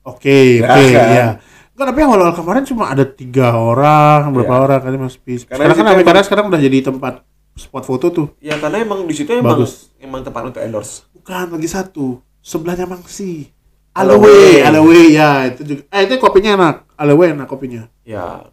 oke 0.00 0.38
Ya 0.56 0.78
ya, 0.78 1.02
kan? 1.02 1.42
Enggak, 1.74 1.86
tapi 1.88 2.00
awal-awal 2.02 2.34
kemarin 2.34 2.62
cuma 2.62 2.84
ada 2.86 3.02
tiga 3.02 3.56
orang 3.56 4.30
berapa 4.30 4.46
Ya. 4.48 4.60
orang 4.60 4.78
kan 4.78 4.90
masih 4.94 5.16
sepi 5.16 5.34
Karena 5.42 5.64
sekarang 5.64 5.76
kan 5.76 5.86
rame, 5.88 6.02
karena 6.04 6.22
sekarang 6.22 6.44
udah 6.46 6.60
jadi 6.60 6.78
tempat 6.84 7.14
spot 7.52 7.82
foto 7.82 8.06
tuh 8.10 8.26
Ya 8.38 8.54
karena 8.54 8.78
emang 8.78 9.02
di 9.02 9.12
situ 9.12 9.32
emang 9.32 9.58
Bagus. 9.58 9.90
emang 9.98 10.22
tempat 10.22 10.42
untuk 10.46 10.60
endorse. 10.60 11.02
bukan 11.10 11.50
lagi 11.50 11.66
satu 11.66 12.06
sebelahnya 12.38 12.86
Mangsi 12.86 13.50
Aloe. 13.90 14.62
Aloe 14.62 15.00
ya 15.10 15.50
itu 15.50 15.60
juga 15.64 15.82
eh 15.90 16.06
itu 16.06 16.14
kopinya 16.16 16.50
enak 16.54 16.74
Aloe 16.94 17.26
enak 17.30 17.46
kopinya 17.46 17.90
Ya, 18.02 18.46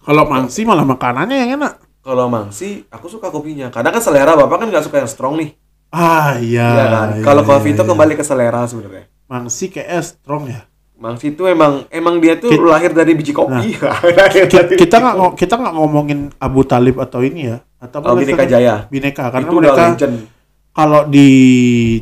kalau 0.00 0.26
Mangsi 0.26 0.62
malah 0.62 0.82
makanannya 0.82 1.36
yang 1.36 1.50
enak 1.58 1.82
kalau 2.00 2.28
Mangsi 2.28 2.84
aku 2.88 3.08
suka 3.08 3.32
kopinya. 3.32 3.72
Karena 3.72 3.88
kan 3.88 3.98
selera 3.98 4.36
Bapak 4.36 4.60
kan 4.60 4.68
nggak 4.68 4.84
suka 4.84 5.00
yang 5.00 5.08
strong 5.08 5.34
nih. 5.40 5.56
ah 5.88 6.36
iya 6.36 6.68
Iya 6.68 6.84
kan? 6.90 7.06
iya, 7.16 7.22
kalau 7.22 7.42
iya, 7.42 7.48
coffee 7.48 7.72
itu 7.72 7.80
iya. 7.80 7.88
kembali 7.88 8.12
ke 8.12 8.24
selera 8.26 8.60
sebenarnya. 8.66 9.04
Mangsi 9.24 9.64
kayak 9.68 10.04
strong 10.04 10.44
ya 10.46 10.68
Mangsi 10.94 11.32
itu 11.32 11.42
emang 11.44 11.88
emang 11.88 12.20
dia 12.20 12.36
tuh 12.36 12.52
Kit- 12.52 12.60
lahir 12.60 12.92
dari 12.92 13.12
biji 13.14 13.32
kopi. 13.32 13.74
Dari 14.20 14.46
kita 14.76 14.96
nggak 14.96 15.16
kopi. 15.16 15.34
kita 15.42 15.54
nggak 15.56 15.74
ngomongin 15.74 16.28
Abu 16.36 16.62
Talib 16.62 17.00
atau 17.00 17.18
ini 17.20 17.50
ya 17.50 17.58
atau 17.80 17.98
Oh, 18.04 18.14
namanya? 18.14 18.46
Jaya. 18.46 18.74
Bineka 18.86 19.32
karena 19.32 19.48
itu 19.48 19.56
mereka 19.56 19.84
kalau 20.70 21.06
di 21.06 21.28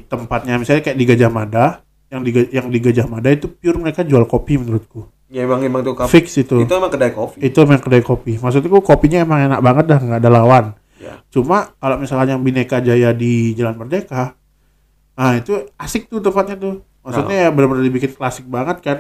tempatnya 0.09 0.57
misalnya 0.57 0.83
kayak 0.83 0.99
di 0.99 1.05
Gajah 1.05 1.31
Mada 1.31 1.67
yang 2.13 2.21
di 2.21 2.31
yang 2.53 2.69
di 2.69 2.77
Gajah 2.77 3.09
Mada 3.09 3.33
itu 3.33 3.49
pure 3.49 3.81
mereka 3.81 4.05
jual 4.05 4.23
kopi 4.25 4.61
menurutku 4.61 5.09
Ya 5.33 5.49
emang 5.49 5.65
emang 5.65 5.81
tuh 5.81 5.97
kopi. 5.97 6.13
fix 6.13 6.37
itu 6.37 6.61
Itu 6.61 6.77
emang 6.77 6.93
kedai 6.93 7.09
kopi. 7.11 7.41
itu 7.41 7.57
memang 7.59 7.81
kedai 7.81 8.05
kopi 8.05 8.37
maksudku 8.37 8.79
kopinya 8.79 9.19
emang 9.19 9.49
enak 9.49 9.61
banget 9.61 9.85
dah 9.89 9.99
nggak 9.99 10.21
ada 10.21 10.31
lawan 10.31 10.67
Ya. 11.01 11.19
cuma 11.29 11.75
kalau 11.77 11.99
misalnya 11.99 12.37
yang 12.37 12.45
Bineka 12.45 12.79
Jaya 12.79 13.11
di 13.11 13.57
Jalan 13.57 13.75
Merdeka 13.75 14.39
nah 15.13 15.35
itu 15.35 15.51
asik 15.75 16.07
tuh 16.07 16.21
tempatnya 16.21 16.55
tuh 16.55 16.75
maksudnya 17.01 17.37
ya 17.37 17.51
benar-benar 17.51 17.83
dibikin 17.83 18.13
klasik 18.13 18.47
banget 18.47 18.79
kan 18.79 18.99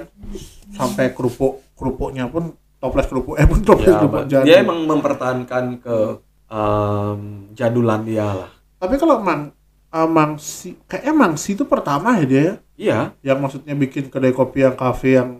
sampai 0.72 1.12
kerupuk 1.12 1.62
kerupuknya 1.72 2.26
pun 2.26 2.56
toples 2.76 3.06
kerupuk 3.06 3.36
eh 3.36 3.46
pun 3.46 3.62
toples 3.62 3.86
Ya, 3.86 3.96
kerupuk 3.96 4.22
jadi 4.26 4.42
dia 4.42 4.56
emang 4.58 4.82
mempertahankan 4.82 5.78
ke 5.78 5.96
em, 6.48 7.18
jadulandia 7.52 8.26
lah. 8.36 8.50
Tapi 8.76 8.98
kalau 8.98 9.22
Mang 9.22 9.54
uh, 9.88 10.08
Mangsi 10.08 10.74
kayaknya 10.84 11.14
Mangsi 11.14 11.54
itu 11.54 11.64
pertama 11.64 12.18
ya 12.18 12.24
dia 12.24 12.42
ya? 12.42 12.54
Iya, 12.82 12.98
yang 13.22 13.38
maksudnya 13.38 13.74
bikin 13.74 14.10
kedai 14.10 14.30
kopi 14.30 14.58
yang 14.60 14.74
kafe 14.74 15.14
yang 15.14 15.38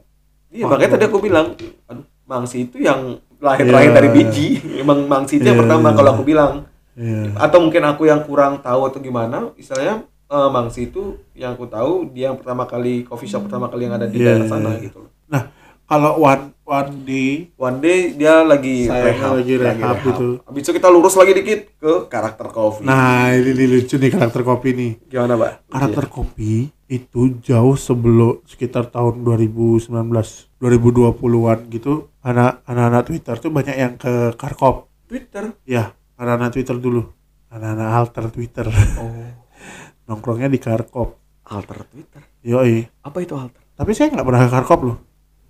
iya 0.49 0.63
makanya 0.63 0.95
tadi 0.95 1.05
aku 1.05 1.19
bilang, 1.19 1.59
aduh, 1.85 2.07
Mangsi 2.23 2.65
itu 2.65 2.79
yang 2.79 3.19
lahir 3.39 3.67
Iya. 3.67 3.91
dari 3.91 4.09
biji. 4.09 4.49
Emang 4.79 5.05
Mangsi 5.05 5.37
itu 5.37 5.45
yang 5.45 5.59
Iya, 5.59 5.63
pertama 5.67 5.91
kalau 5.91 6.11
aku 6.13 6.23
bilang. 6.23 6.71
Iya. 6.95 7.35
Atau 7.37 7.59
mungkin 7.59 7.83
aku 7.83 8.07
yang 8.07 8.23
kurang 8.23 8.63
tahu 8.63 8.87
atau 8.87 9.01
gimana, 9.01 9.51
istilahnya 9.55 10.07
eh, 10.29 10.49
Mangsi 10.49 10.87
itu 10.87 11.19
yang 11.35 11.53
aku 11.53 11.67
tahu 11.67 12.09
dia 12.09 12.31
yang 12.31 12.39
pertama 12.39 12.65
kali 12.65 13.03
coffee 13.03 13.27
shop 13.27 13.45
pertama 13.45 13.67
kali 13.67 13.85
yang 13.85 13.97
ada 13.97 14.07
di 14.07 14.17
Iya, 14.17 14.39
daerah 14.39 14.47
sana 14.47 14.71
iya. 14.73 14.87
gitu. 14.87 15.01
Nah, 15.27 15.51
kalau 15.83 16.21
one 16.21 16.55
one 16.63 16.93
day 17.03 17.53
One 17.55 17.79
day 17.81 18.13
dia 18.13 18.41
lagi 18.43 18.87
Saya 18.87 19.13
lagi 19.13 19.55
rehab 19.57 19.97
gitu. 20.01 20.41
Habis 20.43 20.61
itu 20.63 20.71
kita 20.73 20.89
lurus 20.89 21.13
lagi 21.15 21.33
dikit 21.33 21.61
ke 21.75 21.93
karakter 22.07 22.49
coffee. 22.49 22.87
Nah, 22.87 23.29
ini, 23.31 23.51
ini 23.51 23.65
lucu 23.69 23.99
nih 23.99 24.09
karakter 24.09 24.41
kopi 24.41 24.69
nih. 24.73 24.93
gimana, 25.05 25.35
Pak? 25.35 25.69
Karakter 25.69 26.07
kopi 26.07 26.71
itu 26.93 27.41
jauh 27.41 27.73
sebelum 27.73 28.45
sekitar 28.45 28.93
tahun 28.93 29.25
2019, 29.25 29.89
2020-an 30.61 31.59
gitu. 31.73 32.13
Anak 32.21 32.61
anak 32.69 33.09
Twitter 33.09 33.35
tuh 33.41 33.49
banyak 33.49 33.77
yang 33.81 33.97
ke 33.97 34.37
Karkop. 34.37 34.93
Twitter. 35.09 35.57
Ya, 35.65 35.97
anak-anak 36.21 36.53
Twitter 36.53 36.77
dulu. 36.77 37.09
Anak-anak 37.49 37.89
alter 37.89 38.25
Twitter. 38.29 38.67
Oh, 39.01 39.09
Nongkrongnya 40.13 40.53
di 40.53 40.61
Karkop. 40.61 41.17
alter 41.49 41.85
Twitter. 41.89 42.23
Yoi. 42.45 42.85
Apa 43.05 43.19
itu 43.25 43.37
alter? 43.37 43.61
Tapi 43.73 43.91
saya 43.97 44.13
nggak 44.13 44.25
pernah 44.29 44.41
ke 44.45 44.51
Karkop 44.53 44.81
loh. 44.85 44.97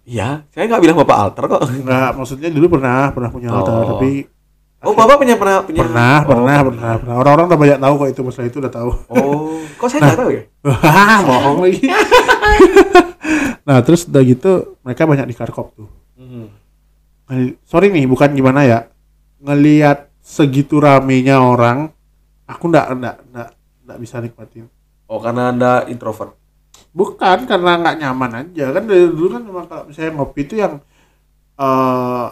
Iya, 0.02 0.42
saya 0.50 0.66
nggak 0.66 0.82
bilang 0.82 0.98
Bapak 0.98 1.18
alter 1.18 1.44
kok. 1.46 1.62
Nggak, 1.62 2.10
maksudnya 2.18 2.50
dulu 2.50 2.78
pernah, 2.78 3.14
pernah 3.14 3.30
punya 3.30 3.54
alter. 3.54 3.74
Oh. 3.74 3.88
Tapi 3.98 4.26
Oh, 4.82 4.98
Bapak 4.98 5.22
punya 5.22 5.38
pernah 5.38 5.62
punya 5.62 5.86
pernah, 5.86 6.26
Oh, 6.26 6.34
pernah, 6.34 6.58
pernah, 6.66 6.92
pernah. 6.98 7.14
Orang-orang 7.22 7.46
udah 7.46 7.60
banyak 7.60 7.78
tahu 7.78 7.94
kok 7.94 8.08
itu 8.10 8.20
masalah 8.26 8.46
itu 8.50 8.58
udah 8.58 8.72
tahu. 8.74 8.90
Oh, 9.14 9.62
kok 9.78 9.86
saya 9.86 10.00
Nah. 10.02 10.06
nggak 10.10 10.18
tahu 10.18 10.30
ya? 10.34 10.42
Wah, 10.66 11.18
bohong 11.22 11.58
lagi. 11.62 11.86
nah, 13.68 13.78
terus 13.86 14.10
udah 14.10 14.22
gitu 14.26 14.50
mereka 14.82 15.06
banyak 15.06 15.26
di 15.30 15.34
Karkop 15.38 15.70
tuh. 15.78 15.88
Hmm. 16.18 16.50
Sorry 17.62 17.94
nih, 17.94 18.10
bukan 18.10 18.34
gimana 18.34 18.66
ya. 18.66 18.78
Ngelihat 19.38 20.10
segitu 20.18 20.82
ramenya 20.82 21.38
orang, 21.38 21.94
aku 22.44 22.66
ndak 22.66 22.90
ndak 22.98 23.16
ndak 23.30 23.48
ndak 23.86 23.98
bisa 24.02 24.18
nikmatin. 24.18 24.66
Oh, 25.06 25.22
karena 25.22 25.54
Anda 25.54 25.86
introvert. 25.86 26.34
Bukan 26.90 27.46
karena 27.46 27.78
nggak 27.78 27.96
nyaman 28.02 28.32
aja 28.34 28.68
kan 28.74 28.84
dari 28.84 29.08
dulu 29.08 29.28
kan 29.32 29.42
memang 29.46 29.64
kalau 29.64 29.84
misalnya 29.88 30.12
ngopi 30.12 30.40
itu 30.44 30.60
yang 30.60 30.82
eh 31.56 32.28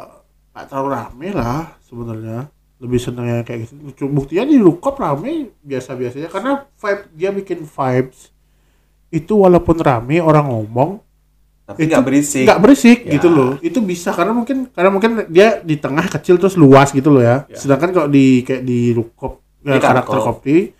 nggak 0.60 0.68
terlalu 0.68 0.88
rame 0.92 1.28
lah 1.32 1.60
sebenarnya 1.80 2.38
lebih 2.76 2.96
seneng 2.96 3.26
yang 3.26 3.40
kayak 3.40 3.64
gitu 3.64 3.74
Lucu. 3.78 4.04
buktinya 4.06 4.44
di 4.44 4.56
Lukop 4.56 4.96
rame 4.96 5.56
biasa-biasanya 5.60 6.28
karena 6.28 6.64
vibe 6.70 7.02
dia 7.12 7.30
bikin 7.30 7.64
vibes 7.64 8.28
itu 9.10 9.32
walaupun 9.34 9.76
rame 9.76 10.20
orang 10.20 10.46
ngomong 10.46 11.00
Tapi 11.64 11.86
nggak 11.86 12.02
berisik. 12.02 12.44
nggak 12.44 12.60
berisik 12.60 12.98
Ya. 13.04 13.12
gitu 13.14 13.28
loh 13.28 13.52
itu 13.60 13.78
bisa 13.78 14.10
karena 14.10 14.30
mungkin 14.30 14.68
karena 14.68 14.90
mungkin 14.90 15.10
dia 15.28 15.60
di 15.60 15.76
tengah 15.76 16.02
kecil 16.08 16.36
terus 16.36 16.54
luas 16.54 16.90
gitu 16.90 17.08
loh 17.08 17.22
ya, 17.22 17.46
Ya. 17.46 17.56
sedangkan 17.56 17.90
kalau 17.90 18.08
di 18.08 18.42
kayak 18.42 18.62
di 18.62 18.90
Lukop 18.90 19.38
Di 19.60 19.70
ya, 19.70 19.78
karakter 19.78 20.18
Karkop. 20.18 20.40
kopi 20.42 20.72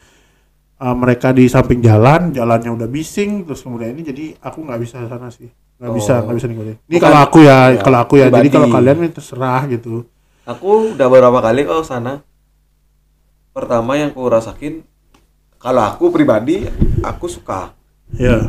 uh, 0.81 0.97
mereka 0.97 1.31
di 1.31 1.47
samping 1.47 1.79
jalan 1.79 2.33
jalannya 2.33 2.73
udah 2.73 2.89
bising 2.89 3.45
terus 3.45 3.61
kemudian 3.61 3.93
ini 3.93 4.03
jadi 4.03 4.25
aku 4.41 4.65
nggak 4.65 4.81
bisa 4.81 5.05
sana 5.05 5.29
sih 5.29 5.47
nggak 5.81 5.89
Oh. 5.89 5.97
bisa 5.97 6.15
nggak 6.21 6.37
bisa 6.37 6.47
nikmatin 6.47 6.77
ini 6.79 6.93
Bukan- 6.93 7.01
kalau 7.03 7.21
aku 7.23 7.39
ya, 7.41 7.57
ya, 7.71 7.81
kalau 7.81 7.99
aku 7.99 8.15
ya 8.15 8.27
jadi 8.27 8.33
pribadi. 8.39 8.53
kalau 8.53 8.69
kalian 8.69 8.97
ini 8.99 9.11
terserah 9.11 9.63
gitu 9.67 9.95
Aku 10.43 10.69
udah 10.93 11.07
beberapa 11.07 11.39
kali 11.41 11.63
kok 11.63 11.85
sana. 11.85 12.21
Pertama 13.51 13.95
yang 13.95 14.11
aku 14.11 14.27
rasakin, 14.27 14.83
kalau 15.57 15.83
aku 15.85 16.11
pribadi, 16.11 16.67
aku 17.01 17.27
suka. 17.27 17.75
ya 18.11 18.43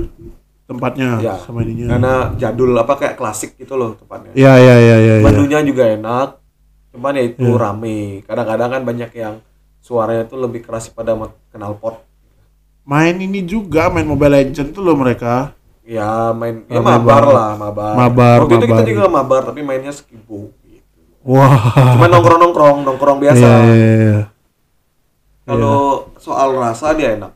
tempatnya 0.66 1.22
Ya, 1.22 1.36
sama 1.38 1.62
ininya 1.62 1.92
Karena 1.92 2.14
jadul 2.34 2.74
apa 2.74 2.98
kayak 2.98 3.14
klasik 3.14 3.54
gitu 3.56 3.76
loh 3.76 3.94
tempatnya. 3.94 4.34
ya 4.34 4.58
ya 4.58 4.76
ya 4.76 4.96
ya, 4.98 5.14
ya. 5.14 5.24
Menunya 5.24 5.60
juga 5.62 5.86
enak. 5.86 6.42
Cuman 6.90 7.14
ya 7.14 7.24
itu 7.24 7.46
Ya. 7.46 7.60
rame. 7.60 8.00
Kadang-kadang 8.22 8.70
kan 8.72 8.82
banyak 8.82 9.12
yang 9.14 9.36
suaranya 9.78 10.26
tuh 10.26 10.40
lebih 10.40 10.62
keras 10.62 10.88
pada 10.88 11.14
kenal 11.48 11.76
pot. 11.76 12.02
main 12.84 13.14
ini 13.16 13.40
juga 13.42 13.88
main 13.88 14.04
Mobile 14.04 14.42
Legend 14.42 14.72
tuh 14.72 14.82
loh 14.82 14.96
mereka 14.96 15.54
Ya 15.82 16.32
main 16.32 16.64
ya 16.66 16.80
mabar 16.80 17.22
banget. 17.22 17.34
lah, 17.34 17.50
mabar. 17.56 17.94
Mabar, 17.96 18.38
Waktu 18.42 18.54
itu 18.54 18.64
kita 18.64 18.74
mabar. 18.76 18.88
juga 18.88 19.04
mabar 19.08 19.42
tapi 19.44 19.60
mainnya 19.62 19.90
skibo 19.90 20.52
gitu. 20.64 21.00
wah 21.22 21.52
Cuman 21.96 22.10
nongkrong-nongkrong, 22.12 22.78
nongkrong 22.84 23.18
biasa. 23.20 23.42
ya, 23.42 23.62
ya, 23.62 23.76
ya, 23.76 24.00
ya. 24.08 24.22
Kalau 25.42 26.08
soal 26.16 26.54
rasa 26.54 26.94
dia 26.94 27.16
enak. 27.16 27.32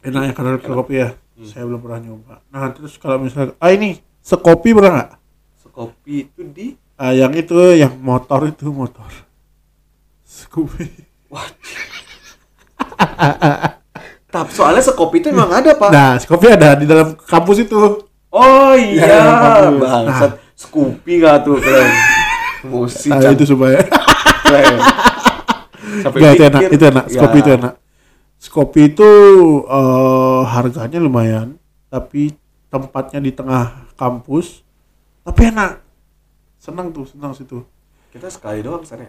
enak 0.00 0.20
ya 0.22 0.32
karena 0.32 0.50
kopi 0.58 0.94
ya 0.98 1.08
Hmm. 1.32 1.46
saya 1.46 1.62
belum 1.64 1.80
pernah 1.80 1.98
nyoba 2.02 2.34
nah 2.46 2.68
terus 2.68 2.96
kalau 2.96 3.16
misalnya 3.16 3.52
ah 3.56 3.68
ini 3.68 3.96
sekopi 4.20 4.70
pernah 4.70 4.90
nggak 4.94 5.10
Sekopi 5.58 6.14
itu 6.26 6.40
di 6.44 6.66
Ah, 6.94 7.10
yang 7.10 7.32
itu 7.32 7.56
yang 7.72 7.96
motor 7.96 8.44
itu 8.44 8.68
motor 8.68 9.08
Scoopy 10.22 10.86
Wah. 11.26 11.40
Tapi 14.30 14.50
soalnya 14.50 14.78
sekopi 14.80 15.18
itu 15.18 15.28
memang 15.30 15.50
ada, 15.50 15.74
Pak. 15.74 15.90
nah 15.90 16.14
Scoopy 16.14 16.46
ada 16.48 16.74
di 16.74 16.86
dalam 16.86 17.18
kampus 17.18 17.66
itu 17.66 17.74
Oh 18.30 18.72
Ya, 18.78 19.10
iya, 19.10 19.18
bagus. 19.26 19.82
bangsat. 19.82 20.30
Scoopy 20.54 21.12
gak 21.18 21.36
tuh 21.42 21.58
keren. 21.58 21.90
Musik 22.62 23.10
nah, 23.10 23.26
itu 23.26 23.44
supaya 23.44 23.82
keren. 24.40 24.78
Sampai 26.00 26.18
Nggak, 26.22 26.32
itu 26.32 26.42
enak 26.46 26.62
itu 26.70 26.84
enak 26.86 27.04
Scoopy 27.08 27.36
Ya. 27.36 27.42
itu 27.42 27.50
enak 27.58 27.74
Scoopy 28.38 28.80
itu 28.86 29.10
eh, 29.66 30.40
harganya 30.46 30.98
lumayan 30.98 31.48
tapi 31.88 32.30
tempatnya 32.68 33.18
di 33.18 33.34
tengah 33.34 33.90
kampus 33.94 34.62
tapi 35.20 35.50
enak 35.50 35.82
senang 36.56 36.88
tuh 36.88 37.02
senang 37.04 37.34
situ 37.34 37.66
Kita 38.08 38.26
sekali 38.26 38.58
doang 38.60 38.82
sana. 38.82 39.06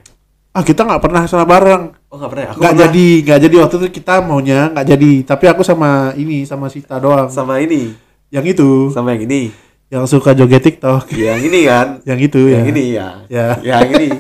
Ya? 0.52 0.54
ah 0.54 0.64
kita 0.64 0.82
nggak 0.82 1.00
pernah 1.00 1.22
sana 1.24 1.44
bareng 1.44 1.84
Oh 2.06 2.20
nggak 2.20 2.28
pernah. 2.30 2.44
ya? 2.44 2.52
Nggak 2.54 2.74
jadi 2.78 3.08
nggak 3.22 3.40
jadi 3.42 3.56
waktu 3.58 3.76
itu 3.78 3.88
kita 3.94 4.14
maunya 4.20 4.60
nggak 4.68 4.88
jadi 4.90 5.12
tapi 5.24 5.46
aku 5.48 5.62
sama 5.62 5.90
ini 6.14 6.44
sama 6.44 6.68
Sita 6.68 6.96
doang 6.98 7.28
sama 7.28 7.58
ini, 7.58 7.96
yang 8.28 8.44
itu 8.44 8.92
sama 8.92 9.12
yang 9.12 9.24
ini, 9.26 9.56
yang 9.88 10.04
suka 10.04 10.32
joget 10.32 10.60
TikTok 10.62 11.08
yang 11.18 11.40
ini 11.40 11.66
kan, 11.66 12.04
yang 12.04 12.20
itu 12.20 12.42
yang 12.46 12.64
ya 12.64 12.70
ini 12.70 12.84
ya, 12.92 13.08
ya 13.28 13.48
yang 13.62 13.88
ini. 13.92 14.10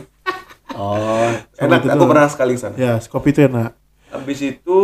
Oh, 0.71 1.27
Sama 1.51 1.67
enak. 1.77 1.83
Aku 1.85 1.99
doang. 1.99 2.09
pernah 2.09 2.25
sekali 2.25 2.55
sana. 2.55 2.71
ya 2.75 2.95
Scoopy 2.95 3.29
itu 3.29 3.43
enak 3.43 3.75
Habis 4.07 4.39
itu 4.41 4.75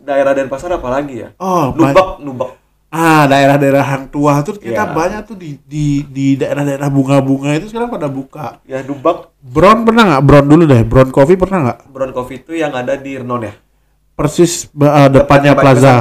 daerah 0.00 0.30
Denpasar 0.32 0.70
apa 0.70 0.86
lagi 0.88 1.18
ya? 1.18 1.34
oh 1.36 1.74
ba- 1.74 1.90
Nubak, 1.90 2.08
Nubak. 2.22 2.50
Ah 2.92 3.24
daerah-daerah 3.24 3.80
hang 3.82 4.04
tua 4.06 4.44
tuh 4.44 4.54
kita 4.54 4.84
Iya. 4.84 4.92
banyak 4.92 5.22
tuh 5.24 5.32
di 5.34 5.56
di 5.64 6.04
di 6.04 6.36
daerah-daerah 6.36 6.86
bunga-bunga 6.86 7.56
itu 7.56 7.66
sekarang 7.66 7.88
pada 7.88 8.04
buka 8.06 8.60
Ya 8.62 8.84
Nubak, 8.84 9.32
Brown 9.40 9.82
pernah 9.82 10.04
nggak 10.06 10.22
Brown 10.22 10.46
dulu 10.46 10.64
deh 10.64 10.84
Brown 10.84 11.08
Coffee 11.08 11.34
pernah 11.34 11.58
nggak 11.64 11.78
Brown 11.88 12.12
Coffee 12.12 12.38
itu 12.38 12.52
yang 12.52 12.70
ada 12.70 12.92
di 12.94 13.16
Renon 13.16 13.42
ya? 13.42 13.54
persis 14.12 14.68
uh, 14.70 15.08
depannya 15.08 15.08
Depannya 15.08 15.54
plaza 15.56 15.92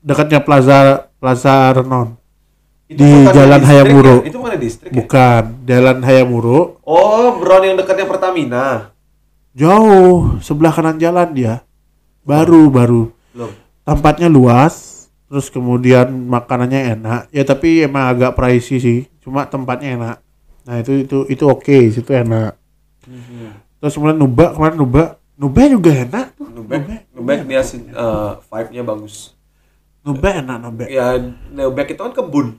dekatnya 0.00 0.40
plaza 0.40 0.78
plaza 1.18 1.54
Renon 1.74 2.14
Itu 2.86 3.02
Di 3.02 3.10
Jalan 3.26 3.58
distrik 3.58 3.66
Hayamuro. 3.66 4.14
ya? 4.16 4.22
Itu 4.24 4.36
bukan 4.38 4.54
distrik 4.56 4.88
ya? 4.88 4.94
bukan 4.94 5.42
Jalan 5.66 5.98
Hayamuro 6.00 6.60
Oh, 6.80 7.34
Brown 7.36 7.62
yang 7.64 7.74
dekatnya 7.74 8.06
Pertamina. 8.06 8.94
jauh 9.52 10.38
sebelah 10.38 10.70
kanan 10.70 10.94
jalan 10.96 11.26
dia 11.32 11.66
baru 12.22 12.68
baru 12.68 13.02
Belum. 13.34 13.50
tempatnya 13.82 14.28
luas 14.28 14.95
terus 15.26 15.50
kemudian 15.50 16.06
makanannya 16.26 16.98
enak. 16.98 17.20
Ya 17.30 17.42
tapi 17.42 17.82
emang 17.82 18.10
agak 18.10 18.34
pricey 18.34 18.78
sih. 18.78 18.98
Cuma 19.20 19.46
tempatnya 19.46 19.88
enak. 19.98 20.16
Nah 20.64 20.76
itu 20.78 21.02
itu 21.02 21.18
itu 21.26 21.44
oke. 21.44 21.78
Situ 21.90 22.10
enak. 22.10 22.54
Terus 23.78 23.92
kemudian 23.94 24.18
nuba 24.18 24.54
kemarin 24.54 24.76
nuba. 24.78 25.04
Nuba 25.36 25.68
juga 25.68 25.92
enak 25.92 26.32
tuh. 26.32 26.48
Nubek, 26.48 27.12
Nubek 27.12 27.44
dia 27.44 27.60
eh, 27.60 28.30
vibe-nya 28.40 28.82
bagus. 28.82 29.36
nuba 30.00 30.28
enak 30.32 30.56
nuba. 30.62 30.84
Ya, 30.88 31.18
Nubek 31.52 31.92
itu 31.92 32.00
kan 32.00 32.14
kebun. 32.14 32.56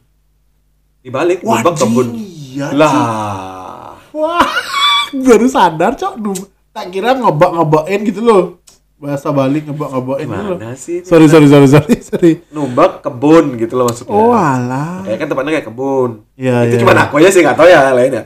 Di 1.02 1.10
balik 1.10 1.42
wah 1.42 1.64
Nubek 1.64 1.74
kebun. 1.82 2.08
iya 2.14 2.70
Lah. 2.76 3.98
wah 4.14 4.46
baru 5.26 5.48
sadar 5.50 5.98
cok. 5.98 6.14
Nuba. 6.22 6.46
Tak 6.70 6.94
kira 6.94 7.18
ngobak 7.18 7.58
ngobakin 7.58 8.06
gitu 8.06 8.22
loh 8.22 8.62
bahasa 8.98 9.30
Bali 9.30 9.62
ngobak 9.62 9.90
ngobakin 9.94 10.26
gitu 10.26 10.54
loh 10.58 10.74
sih? 10.74 10.98
sorry 11.06 11.30
sorry 11.30 11.46
sorry 11.46 11.70
sorry 11.70 11.96
sorry 12.02 12.32
Nubek 12.50 13.06
kebun 13.06 13.54
gitu 13.62 13.78
loh 13.78 13.86
maksudnya. 13.86 14.18
oh 14.18 14.34
alah 14.34 15.06
Kayak 15.06 15.18
kan 15.22 15.28
tempatnya 15.30 15.52
kayak 15.62 15.68
kebun. 15.70 16.12
Iya, 16.34 16.56
itu 16.66 16.76
iya. 16.76 16.82
cuma 16.82 16.98
aku 16.98 17.14
aja 17.22 17.30
sih 17.30 17.42
nggak 17.46 17.58
tahu 17.58 17.70
ya 17.70 17.94
lainnya. 17.94 18.24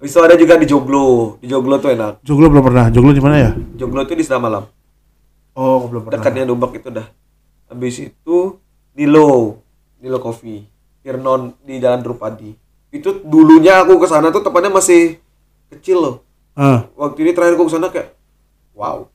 Itu 0.00 0.20
ada 0.20 0.36
juga 0.36 0.56
di 0.60 0.64
Joglo. 0.68 1.40
Di 1.40 1.48
Joglo 1.48 1.76
tuh 1.80 1.92
enak. 1.96 2.20
Joglo 2.20 2.52
belum 2.52 2.64
pernah 2.64 2.92
Joglo 2.92 3.12
di 3.16 3.22
mana 3.24 3.36
ya 3.40 3.50
Joglo 3.80 4.04
tuh 4.04 4.16
di 4.16 4.24
Malam. 4.28 4.64
oh 5.56 5.88
belum 5.88 6.00
pernah 6.04 6.20
Dekatnya 6.20 6.44
Nubek 6.44 6.84
itu 6.84 6.88
dah. 6.92 7.08
Habis 7.72 7.96
itu 8.12 8.60
Nilo, 8.92 9.60
Nilo 10.04 10.18
Coffee. 10.20 10.68
Irnon 11.00 11.56
di 11.64 11.80
Jalan 11.80 12.04
Drupadi. 12.04 12.52
Itu 12.92 13.24
dulunya 13.24 13.80
aku 13.80 13.96
ke 13.96 14.04
sana 14.04 14.28
tuh 14.28 14.44
tempatnya 14.44 14.68
masih 14.68 15.16
kecil 15.72 15.96
loh. 15.96 16.16
ah 16.52 16.84
Waktu 16.92 17.24
ini 17.24 17.32
terakhir 17.32 17.56
aku 17.56 17.70
ke 17.70 17.72
sana 17.72 17.88
kayak 17.88 18.12
wow. 18.76 19.08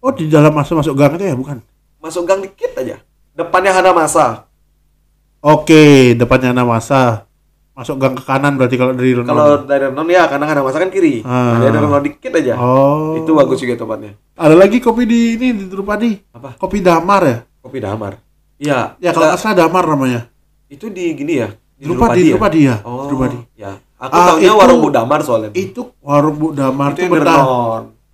Oh 0.00 0.10
di 0.10 0.26
dalam 0.26 0.50
masa 0.50 0.72
masuk 0.72 0.96
gang 0.96 1.14
itu 1.14 1.24
ya 1.24 1.36
bukan? 1.36 1.60
Masuk 2.00 2.24
gang 2.24 2.40
dikit 2.40 2.72
aja. 2.74 3.00
Depannya 3.30 3.72
Hana 3.72 3.92
Masa. 3.92 4.48
Oke, 5.40 6.12
depannya 6.14 6.52
Hana 6.52 6.64
Masa. 6.64 7.24
Masuk 7.72 7.96
gang 7.96 8.12
ke 8.12 8.24
kanan 8.24 8.56
berarti 8.56 8.76
kalau 8.76 8.92
dari 8.92 9.12
Renon. 9.12 9.24
Kalau 9.26 9.64
dari 9.64 9.88
Renon 9.88 10.08
ya 10.08 10.24
karena 10.24 10.44
Hana 10.44 10.60
Masa 10.60 10.76
kan 10.76 10.88
kiri. 10.88 11.24
Ah. 11.24 11.56
Nah, 11.56 11.58
dari 11.64 11.76
Renon 11.76 12.02
dikit 12.02 12.32
aja. 12.34 12.54
Oh. 12.56 13.16
Itu 13.16 13.32
bagus 13.32 13.60
juga 13.60 13.76
tempatnya. 13.76 14.16
Ada 14.36 14.56
lagi 14.56 14.80
kopi 14.80 15.04
di 15.04 15.36
ini 15.36 15.52
di 15.52 15.64
Drupadi. 15.64 16.16
Apa? 16.32 16.56
Kopi 16.56 16.80
Damar 16.80 17.22
ya? 17.24 17.38
Kopi 17.60 17.78
Damar. 17.80 18.16
Iya. 18.56 18.96
Ya 19.00 19.10
kalau 19.12 19.32
Nggak, 19.32 19.40
salah 19.40 19.56
Damar 19.56 19.84
namanya. 19.86 20.28
itu 20.68 20.86
di 20.86 21.12
gini 21.12 21.40
ya. 21.40 21.48
Drupadi, 21.80 22.30
Drupadi 22.30 22.60
ya. 22.68 22.76
Oh, 22.84 23.08
Drupadi. 23.08 23.36
ya. 23.56 23.74
Aku 24.00 24.12
Ah, 24.12 24.26
taunya 24.32 24.48
itu- 24.48 24.56
warung 24.56 24.78
Bu 24.80 24.88
Damar 24.88 25.20
soalnya. 25.20 25.50
Itu 25.52 25.92
warung 26.00 26.36
Bu 26.36 26.52
Damar 26.52 26.92
itu 26.92 27.04
yang 27.04 27.12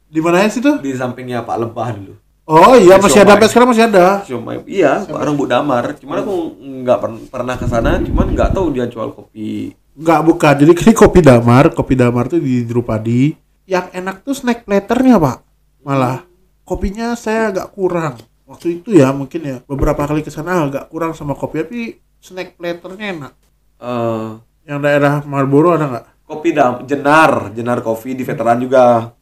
di 0.06 0.20
mana 0.20 0.46
sih 0.46 0.60
tuh? 0.60 0.78
Di 0.78 0.94
sampingnya 0.94 1.42
Pak 1.42 1.56
Lebah 1.58 1.88
dulu. 1.92 2.14
Oh 2.46 2.78
iya 2.78 2.94
Di 2.96 3.02
masih 3.02 3.20
ada 3.20 3.26
Siomay. 3.26 3.32
sampai 3.34 3.48
sekarang 3.50 3.68
masih 3.74 3.84
ada. 3.84 4.06
Cuma 4.22 4.50
iya, 4.64 5.02
warung 5.10 5.34
Bu 5.34 5.44
Damar. 5.44 5.98
Cuman 5.98 6.22
aku 6.22 6.34
nggak 6.62 6.98
per- 6.98 7.26
pernah 7.26 7.54
ke 7.54 7.66
sana, 7.66 7.98
cuman 7.98 8.26
nggak 8.30 8.50
tahu 8.54 8.70
dia 8.70 8.86
jual 8.86 9.10
kopi. 9.10 9.74
Enggak 9.98 10.20
bukan. 10.22 10.54
Jadi 10.62 10.72
ini 10.86 10.92
kopi 10.94 11.20
Damar, 11.20 11.74
kopi 11.74 11.94
Damar 11.94 12.30
tuh 12.30 12.38
di 12.38 12.62
Drupadi. 12.62 13.34
Yang 13.66 13.86
enak 13.92 14.16
tuh 14.22 14.30
snack 14.32 14.62
platternya 14.62 15.18
pak. 15.18 15.42
Malah 15.82 16.22
kopinya 16.62 17.18
saya 17.18 17.50
agak 17.50 17.74
kurang. 17.74 18.14
Waktu 18.46 18.78
itu 18.78 18.94
ya 18.94 19.10
mungkin 19.10 19.42
ya 19.42 19.56
beberapa 19.66 20.06
kali 20.06 20.22
ke 20.22 20.30
sana 20.30 20.62
agak 20.62 20.86
kurang 20.86 21.18
sama 21.18 21.34
kopi 21.34 21.66
tapi 21.66 21.80
snack 22.22 22.54
platternya 22.54 23.06
enak. 23.10 23.32
Eh, 23.76 24.28
Yang 24.66 24.78
daerah 24.82 25.14
Marlboro 25.22 25.74
ada 25.74 25.86
nggak? 25.86 26.06
kopi 26.26 26.50
dam 26.50 26.82
jenar 26.82 27.54
jenar 27.54 27.78
kopi 27.86 28.18
di 28.18 28.26
veteran 28.26 28.58
juga 28.58 29.14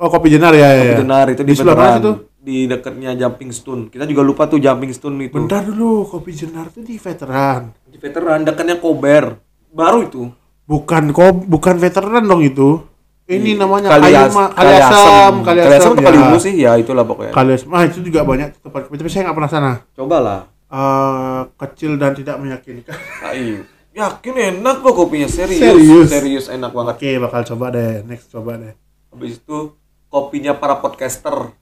Oh 0.00 0.08
kopi 0.08 0.28
Jenar 0.30 0.52
ya 0.52 0.64
ya. 0.64 0.72
kopi 0.74 0.88
ya. 0.88 0.96
jenar 0.98 1.26
itu 1.28 1.42
di, 1.42 1.52
sebelah 1.52 1.76
mana 1.76 1.84
veteran 1.84 2.00
situ? 2.00 2.12
di 2.40 2.56
dekatnya 2.64 3.10
jumping 3.14 3.50
stone 3.50 3.82
kita 3.86 4.04
juga 4.04 4.22
lupa 4.22 4.48
tuh 4.48 4.56
jumping 4.56 4.88
stone 4.90 5.20
itu 5.20 5.36
Bentar 5.36 5.60
dulu, 5.60 6.08
kopi 6.08 6.32
Jenar 6.32 6.68
tuh 6.68 6.80
di 6.80 6.96
veteran. 6.96 7.76
di 7.84 7.96
veteran 7.96 8.40
dekatnya 8.42 8.76
kober 8.76 9.36
baru 9.70 10.00
itu 10.02 10.22
Bukan 10.64 11.10
kok, 11.10 11.44
bukan 11.44 11.76
veteran 11.76 12.22
dong 12.22 12.40
itu. 12.40 12.78
Ini 13.26 13.54
namanya 13.56 13.90
Kalias- 13.90 14.30
Kaliuma- 14.30 14.50
Kaliasam, 14.52 15.32
Kaliasem 15.42 15.66
Kaliasam, 15.66 15.92
atau 15.92 16.12
ya. 16.14 16.38
Sih 16.38 16.54
ya 16.56 16.72
itulah 16.74 17.02
pokoknya 17.02 17.30
Kaliasam, 17.30 17.70
ah 17.70 17.82
itu 17.82 17.98
juga 18.00 18.22
banyak 18.22 18.54
tempat 18.56 18.86
kopi, 18.86 18.96
tapi 18.96 19.06
saya 19.08 19.22
nggak 19.26 19.36
pernah 19.36 19.50
sana. 19.50 19.72
cobalah 19.92 20.40
Eh, 20.64 21.40
kecil 21.58 21.98
dan 21.98 22.14
tidak 22.14 22.38
meyakinkan. 22.38 22.94
Ah, 23.20 23.34
iya. 23.34 23.66
yakin 23.92 24.34
enak 24.54 24.76
kok 24.80 24.94
kopinya 24.94 25.26
serius 25.26 25.58
Serius? 25.58 26.06
serius 26.08 26.46
enak 26.46 26.70
banget 26.70 26.94
Oke, 26.94 27.10
bakal 27.18 27.42
coba 27.44 27.66
deh. 27.68 28.06
Next 28.06 28.30
coba 28.30 28.54
deh. 28.54 28.78
habis 29.10 29.42
itu 29.42 29.74
kopinya 30.10 30.52
para 30.52 30.74
podcaster 30.76 31.54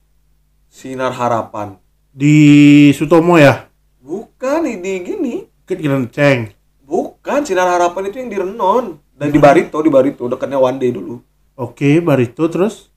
sinar 0.67 1.13
harapan 1.13 1.77
Di 2.09 2.89
Sutomo 2.91 3.37
ya? 3.37 3.69
bukan 4.01 4.65
ini 4.65 4.93
gini 4.99 5.33
Dikit 5.63 5.85
Ceng. 6.09 6.49
bukan 6.81 7.45
sinar 7.45 7.69
harapan 7.69 8.09
itu 8.09 8.17
yang 8.17 8.29
di 8.29 8.37
Renon 8.41 8.97
dan 9.13 9.29
di 9.29 9.37
Barito 9.37 9.77
di 9.79 9.87
Barito 9.87 10.25
dekatnya 10.25 10.57
One 10.57 10.81
Day 10.81 10.89
dulu 10.89 11.21
Oke, 11.59 11.99
Barito 11.99 12.47
terus. 12.47 12.87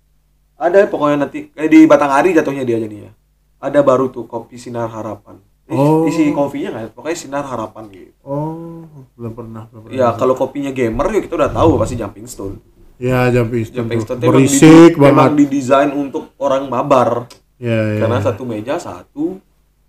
Ada 0.54 0.86
pokoknya 0.86 1.26
nanti 1.26 1.50
kayak 1.50 1.66
di 1.66 1.82
Batanghari 1.82 2.30
jatuhnya 2.30 2.62
dia 2.62 2.78
jadi 2.78 2.94
ya. 2.94 3.12
Ada 3.58 3.82
baru 3.82 4.06
tuh 4.06 4.30
kopi 4.30 4.54
sinar 4.54 4.86
harapan. 4.86 5.42
Isi, 5.66 5.74
Oh. 5.74 6.06
isi 6.06 6.30
kopinya 6.30 6.70
nggak? 6.70 6.82
ya? 6.86 6.90
Pokoknya 6.94 7.18
sinar 7.18 7.42
harapan 7.42 7.90
gitu. 7.90 8.14
Oh, 8.22 8.86
belum 9.18 9.34
pernah, 9.34 9.66
belum 9.66 9.90
pernah. 9.90 9.98
Ya 9.98 10.14
kalau 10.14 10.38
kopinya 10.38 10.70
gamer 10.70 11.10
ya 11.10 11.20
kita 11.26 11.34
udah 11.34 11.50
tahu 11.50 11.74
pasti 11.74 11.98
Jumping 11.98 12.30
Stone. 12.30 12.62
Ya, 12.96 13.28
tuh. 13.28 13.44
Stone 13.62 13.88
tuh 13.88 14.04
emang 14.14 14.20
Berisik 14.20 14.92
Memang 14.94 15.32
banget. 15.32 15.38
didesain 15.44 15.90
untuk 15.90 16.32
orang 16.36 16.66
mabar. 16.66 17.26
Ya, 17.56 17.96
ya. 17.96 18.00
Karena 18.02 18.18
satu 18.18 18.42
meja 18.42 18.74
satu 18.76 19.38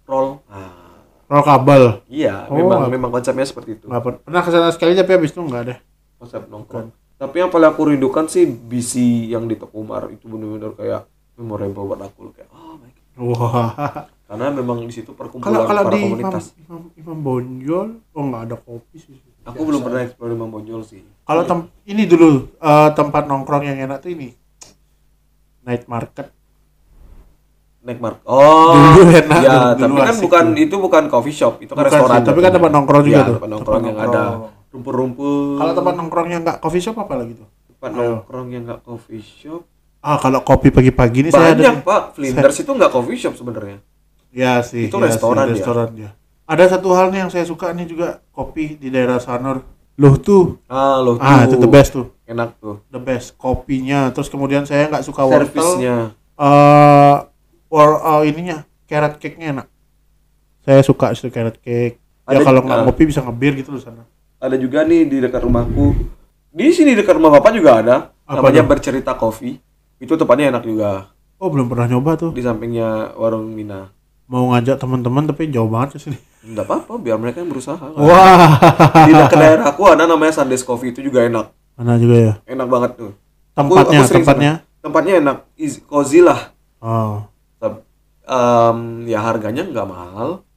roll. 0.04 0.40
Nah, 0.46 0.94
Roll 1.26 1.42
kabel. 1.42 1.84
iya, 2.06 2.46
Oh. 2.46 2.54
memang 2.54 2.86
memang 2.88 3.10
konsepnya 3.10 3.42
seperti 3.42 3.76
itu. 3.76 3.86
Per- 3.88 4.22
pernah 4.22 4.42
ke 4.42 4.50
sana 4.50 4.70
sekali 4.70 4.94
tapi 4.94 5.12
habis 5.12 5.32
itu 5.32 5.40
enggak 5.40 5.64
deh. 5.66 5.78
Konsep 6.16 6.46
nongkrong. 6.46 6.94
Tapi 7.16 7.36
yang 7.36 7.50
paling 7.50 7.70
aku 7.70 7.82
rindukan 7.88 8.28
sih 8.28 8.44
BC 8.46 9.00
yang 9.28 9.48
di 9.48 9.56
Tokumar 9.56 10.10
itu 10.10 10.28
benar-benar 10.28 10.74
kayak 10.74 11.02
memorable 11.34 11.88
buat 11.88 12.02
aku 12.04 12.30
kayak 12.32 12.50
oh 12.52 12.76
my 12.76 12.90
God. 12.90 13.06
Wah. 13.32 13.70
Karena 14.24 14.50
memang 14.50 14.82
di 14.82 14.94
situ 14.94 15.10
Kalau 15.10 15.18
perkumpulan 15.20 15.62
kalau 15.64 15.82
para 15.82 15.90
di 15.90 15.98
Imam, 16.00 16.06
komunitas. 16.12 16.46
Imam, 16.60 16.82
Imam 16.94 17.18
Bonjol, 17.20 17.88
oh 18.12 18.24
nggak 18.24 18.44
ada 18.44 18.56
kopi 18.58 18.98
sih. 18.98 19.18
Aku 19.44 19.62
belum 19.62 19.82
pernah 19.82 20.02
explore 20.02 20.32
Imam 20.32 20.48
Bonjol 20.48 20.82
sih. 20.82 21.04
Kalau 21.22 21.44
tem 21.44 21.60
ini 21.86 22.04
dulu 22.04 22.48
eh, 22.54 22.90
tempat 22.94 23.24
nongkrong 23.26 23.64
yang 23.66 23.78
enak 23.82 24.00
tuh 24.00 24.12
ini. 24.12 24.32
Night 25.62 25.86
market. 25.86 26.32
Naik 27.82 28.00
mark. 28.00 28.24
Oh. 28.24 28.72
Dulu 28.96 29.12
enak, 29.12 29.40
Ya, 29.40 29.76
dulu 29.76 29.96
tapi 29.96 30.02
kan 30.02 30.08
asik 30.10 30.24
bukan 30.24 30.44
tuh. 30.50 30.64
itu 30.64 30.76
bukan 30.78 31.04
coffee 31.08 31.36
shop, 31.36 31.54
itu 31.60 31.68
kan 31.70 31.84
Bukan 31.84 31.92
restoran. 31.94 32.16
sih, 32.16 32.24
tapi 32.24 32.40
kan 32.40 32.52
tempat 32.52 32.72
nongkrong 32.72 33.04
juga 33.04 33.12
Iya, 33.14 33.24
tuh. 33.24 33.36
Tempat 33.36 33.50
nongkrong 33.52 33.76
Tempat 33.76 33.92
yang 33.92 34.00
ada 34.00 34.08
nongkrong. 34.24 34.72
rumput-rumput. 34.72 35.58
Kalau 35.60 35.74
tempat 35.74 35.94
nongkrongnya 35.94 36.38
nggak 36.40 36.58
coffee 36.60 36.80
shop 36.82 36.96
apa 36.98 37.14
lagi 37.18 37.34
tuh? 37.36 37.48
tempat 37.68 37.90
Ayo. 37.92 38.00
nongkrong 38.16 38.48
yang 38.50 38.64
enggak 38.64 38.80
coffee 38.82 39.20
shop. 39.20 39.62
Ah 40.00 40.16
kalau 40.16 40.40
kopi 40.42 40.68
pagi-pagi 40.70 41.20
ini 41.22 41.30
saya 41.30 41.52
Banyak, 41.52 41.76
ada. 41.76 41.84
Pak. 41.84 42.02
Flinders 42.14 42.58
itu 42.58 42.72
enggak 42.72 42.88
coffee 42.90 43.20
shop 43.20 43.36
sebenarnya. 43.36 43.78
Ya 44.32 44.64
sih. 44.64 44.88
Itu 44.88 44.98
ya 44.98 45.04
restoran 45.04 45.46
sih, 45.46 45.60
restoran 45.60 45.88
dia. 45.92 46.10
Ada 46.54 46.78
satu 46.78 46.94
hal 46.94 47.10
nih 47.10 47.26
yang 47.26 47.32
saya 47.34 47.50
suka 47.50 47.74
nih 47.74 47.90
juga 47.90 48.22
kopi 48.30 48.78
di 48.78 48.94
daerah 48.94 49.18
Sanur. 49.18 49.66
Loh 49.98 50.22
tuh. 50.22 50.62
Ah, 50.70 51.02
loh 51.02 51.18
Ah 51.18 51.50
itu 51.50 51.58
the 51.58 51.66
best 51.66 51.98
tuh. 51.98 52.14
Enak 52.30 52.62
tuh. 52.62 52.78
The 52.94 53.02
best 53.02 53.34
kopinya. 53.42 54.14
Terus 54.14 54.30
kemudian 54.30 54.62
saya 54.70 54.86
nggak 54.86 55.02
suka 55.02 55.26
wortel. 55.26 55.50
Servisnya. 55.50 56.14
Eh, 56.38 57.16
or 57.74 57.90
eh, 57.98 58.22
ininya 58.30 58.70
carrot 58.86 59.18
cake-nya 59.18 59.50
enak. 59.50 59.68
Saya 60.62 60.86
suka 60.86 61.10
itu 61.18 61.34
carrot 61.34 61.58
cake. 61.58 61.98
Ya 62.30 62.38
Ada- 62.38 62.46
kalau 62.46 62.62
nggak 62.62 62.80
ngopi 62.86 63.04
bisa 63.10 63.26
ngebir 63.26 63.58
gitu 63.58 63.74
loh 63.74 63.82
sana. 63.82 64.06
Ada 64.38 64.54
juga 64.62 64.86
nih 64.86 65.10
di 65.10 65.18
dekat 65.26 65.42
rumahku. 65.42 65.98
Di 66.54 66.70
sini 66.70 66.94
dekat 66.94 67.18
rumah 67.18 67.34
Bapak 67.34 67.58
juga 67.58 67.82
ada. 67.82 67.96
Apa 68.30 68.46
namanya 68.46 68.62
tuh? 68.62 68.70
Bercerita 68.78 69.18
Coffee. 69.18 69.58
Itu 69.98 70.14
tempatnya 70.22 70.54
enak 70.54 70.70
juga. 70.70 71.10
Oh 71.42 71.50
belum 71.50 71.66
pernah 71.66 71.90
nyoba 71.90 72.14
tuh. 72.14 72.30
Di 72.30 72.46
sampingnya 72.46 73.18
warung 73.18 73.50
Mina. 73.50 73.90
Mau 74.34 74.50
ngajak 74.50 74.82
teman-teman 74.82 75.30
tapi 75.30 75.54
jauh 75.54 75.70
banget 75.70 75.94
ke 75.94 76.10
sini. 76.10 76.18
Enggak 76.42 76.66
apa-apa, 76.66 76.98
biar 76.98 77.22
mereka 77.22 77.46
yang 77.46 77.54
berusaha. 77.54 77.86
Wah. 77.94 78.58
Di 79.06 79.14
dekat 79.14 79.38
daerah 79.38 79.70
aku 79.70 79.86
ada 79.86 80.10
namanya 80.10 80.42
Sundays 80.42 80.66
Coffee 80.66 80.90
itu 80.90 81.06
juga 81.06 81.22
enak. 81.22 81.54
Mana 81.78 82.02
juga 82.02 82.18
ya. 82.18 82.34
Enak 82.50 82.66
banget 82.66 82.92
tuh. 82.98 83.12
Tempatnya, 83.54 84.02
sering 84.10 84.26
tempatnya. 84.26 84.54
sana. 84.66 84.82
Tempatnya 84.82 85.14
enak, 85.22 85.38
Easy, 85.54 85.86
cozy 85.86 86.26
lah. 86.26 86.50
Oh. 86.82 87.30
Em, 88.24 89.04
ya 89.04 89.20
harganya 89.20 89.68
nggak 89.68 89.84
mahal, 89.84 90.48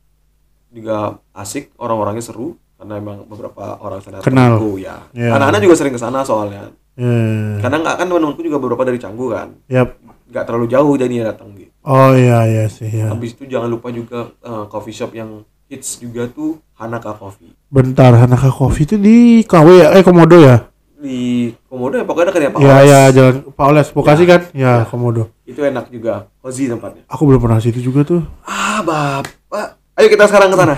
juga 0.71 1.19
asik, 1.35 1.75
orang-orangnya 1.83 2.23
seru 2.23 2.55
karena 2.79 3.03
emang 3.03 3.27
beberapa 3.27 3.75
orang 3.83 3.99
sana 3.99 4.23
Kenal. 4.23 4.55
temanku, 4.57 4.79
ya. 4.79 5.03
Ya. 5.11 5.35
Anak-anak 5.35 5.67
juga 5.67 5.75
sering 5.75 5.91
ke 5.91 5.99
sana 5.99 6.23
soalnya. 6.23 6.71
Ya. 6.95 7.13
Karena 7.59 7.83
nggak 7.83 7.97
kan 7.99 8.07
temanku 8.07 8.41
juga 8.41 8.63
beberapa 8.63 8.87
dari 8.87 9.03
Canggu 9.03 9.35
kan, 9.35 9.51
Yap. 9.67 9.99
Nggak 10.27 10.45
terlalu 10.45 10.67
jauh 10.67 10.93
jadinya 10.95 11.31
datang 11.31 11.55
gitu. 11.55 11.71
Oh 11.87 12.11
iya 12.13 12.43
iya 12.47 12.65
sih 12.67 12.91
ya. 12.91 13.11
Habis 13.15 13.35
itu 13.39 13.47
jangan 13.47 13.71
lupa 13.71 13.89
juga 13.91 14.31
eh, 14.43 14.65
coffee 14.67 14.95
shop 14.95 15.15
yang 15.15 15.47
hits 15.67 15.99
juga 15.99 16.31
tuh 16.31 16.63
Hanaka 16.79 17.15
Coffee 17.19 17.51
Bentar, 17.67 18.15
Hanaka 18.15 18.55
Coffee 18.55 18.87
itu 18.87 18.97
di 18.99 19.43
KW 19.43 19.83
ya? 19.83 19.89
Eh 19.99 20.03
Komodo 20.07 20.39
ya? 20.39 20.67
di 20.97 21.53
Komodo 21.69 22.01
ya 22.01 22.05
pokoknya 22.09 22.33
dekat 22.33 22.43
ya 22.43 22.51
Pak 22.51 22.59
Ya 22.59 22.73
Oles. 22.73 22.89
ya 22.89 23.01
jalan 23.13 23.35
Pak 23.53 23.67
Oles 23.69 23.89
Bekasi 23.93 24.25
kan? 24.25 24.41
Ya, 24.57 24.89
Komodo. 24.89 25.29
Itu 25.45 25.61
enak 25.63 25.93
juga, 25.93 26.27
cozy 26.41 26.67
tempatnya. 26.67 27.05
Aku 27.07 27.29
belum 27.29 27.39
pernah 27.39 27.61
situ 27.61 27.79
juga 27.79 28.03
tuh. 28.03 28.23
Ah, 28.43 28.81
Bapak. 28.83 29.79
Ayo 29.97 30.13
kita 30.13 30.29
sekarang 30.29 30.53
ke 30.53 30.57
sana. 30.61 30.75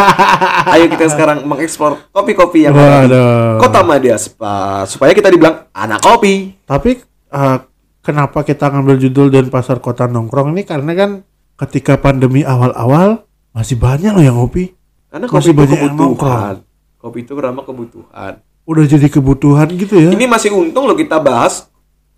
Ayo 0.74 0.90
kita 0.90 1.06
sekarang 1.06 1.46
mengeksplor 1.46 2.10
kopi-kopi 2.10 2.66
yang 2.66 2.74
ada 2.74 3.06
di. 3.06 3.22
Kota 3.62 3.86
Madya 3.86 4.18
Spa 4.18 4.82
supaya 4.90 5.14
kita 5.14 5.30
dibilang 5.30 5.70
anak 5.70 6.02
kopi. 6.02 6.58
Tapi 6.66 6.98
eh, 7.30 7.56
kenapa 8.00 8.42
kita 8.42 8.68
ngambil 8.68 8.96
judul 8.98 9.28
dan 9.28 9.46
pasar 9.46 9.78
kota 9.78 10.04
nongkrong 10.04 10.52
ini 10.52 10.62
karena 10.62 10.92
kan 10.92 11.10
ketika 11.56 11.96
pandemi 11.96 12.42
awal-awal 12.42 13.24
masih 13.50 13.76
banyak 13.76 14.10
loh 14.10 14.22
yang 14.22 14.36
ngopi. 14.36 14.72
Karena 15.06 15.26
Masih 15.26 15.32
kopi 15.32 15.50
itu 15.50 15.58
banyak 15.58 15.78
yang 15.80 15.94
kebutuhan. 15.94 16.54
Kopi 16.96 17.18
itu 17.20 17.32
ramah 17.34 17.64
kebutuhan. 17.64 18.32
Udah 18.62 18.84
jadi 18.86 19.08
kebutuhan 19.08 19.66
gitu 19.72 19.94
ya. 19.96 20.10
Ini 20.10 20.24
masih 20.24 20.50
untung 20.52 20.84
loh 20.84 20.94
kita 20.94 21.18
bahas 21.18 21.66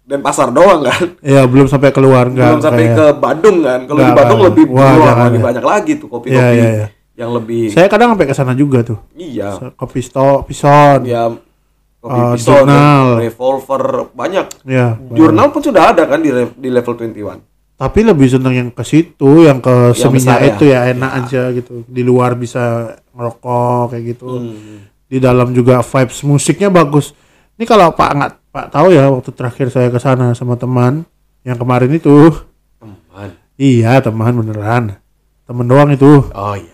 dan 0.03 0.21
pasar 0.21 0.51
doang 0.51 0.85
kan. 0.85 1.17
Ya 1.25 1.43
belum 1.43 1.67
sampai 1.67 1.89
keluar 1.89 2.29
enggak. 2.29 2.51
Belum 2.51 2.61
sampai 2.61 2.85
kayak- 2.87 2.99
ke 2.99 3.07
Bandung 3.17 3.57
kan. 3.63 3.81
Kalau 3.87 4.01
di 4.01 4.13
Bandung 4.13 4.41
lebih 4.43 4.65
Wah, 4.69 4.83
wah, 4.83 4.93
jangan 5.09 5.25
lebih 5.27 5.41
ya. 5.41 5.47
banyak 5.49 5.65
lagi 5.65 5.93
tuh 5.97 6.09
kopi-kopi 6.09 6.37
Iya, 6.37 6.49
iya, 6.53 6.69
iya. 6.77 6.87
yang 7.15 7.31
lebih 7.33 7.71
Saya 7.71 7.87
kadang 7.87 8.13
sampai 8.13 8.27
ke 8.27 8.35
sana 8.35 8.53
juga 8.53 8.79
tuh. 8.83 8.99
iya. 9.15 9.57
Kopi 9.73 10.01
sto, 10.01 10.45
pison. 10.45 11.01
Ya 11.03 11.33
Eh, 12.03 12.35
pisau, 12.35 12.67
jurnal. 12.67 13.23
revolver 13.23 14.11
banyak. 14.11 14.47
Ya. 14.67 14.99
Jurnal 15.15 15.55
pun 15.55 15.63
sudah 15.63 15.95
ada 15.95 16.03
kan 16.11 16.19
di, 16.19 16.35
di 16.59 16.69
level 16.69 16.99
21. 16.99 17.39
Tapi 17.79 18.01
lebih 18.03 18.27
seneng 18.27 18.55
yang 18.55 18.71
ke 18.75 18.83
situ, 18.83 19.47
yang 19.47 19.63
ke 19.63 19.95
Yang 19.95 20.03
seminya 20.03 20.35
besar 20.35 20.39
ya? 20.39 20.51
itu 20.51 20.65
ya, 20.67 20.81
enak 20.91 21.11
aja 21.23 21.43
gitu. 21.55 21.87
Di 21.87 22.03
luar 22.03 22.35
bisa 22.35 22.95
ngerokok 23.15 23.95
kayak 23.95 24.05
gitu. 24.15 24.27
Hmm. 24.27 24.87
Di 25.07 25.19
dalam 25.23 25.55
juga 25.55 25.79
vibes 25.83 26.23
musiknya 26.23 26.71
bagus. 26.71 27.15
Ini 27.55 27.65
kalau 27.67 27.95
Pak 27.95 28.11
nggak 28.19 28.33
Pak 28.51 28.67
tahu 28.71 28.91
ya 28.91 29.07
waktu 29.07 29.31
terakhir 29.31 29.67
saya 29.71 29.87
ke 29.87 29.99
sana 30.03 30.35
sama 30.35 30.59
teman 30.59 31.07
yang 31.43 31.59
kemarin 31.59 31.91
itu 31.91 32.31
Teman. 32.79 33.31
Iya 33.55 34.03
teman 34.03 34.43
beneran. 34.43 34.99
Temen 35.47 35.67
doang 35.67 35.91
itu. 35.93 36.27
Oh 36.35 36.55
iya. 36.59 36.73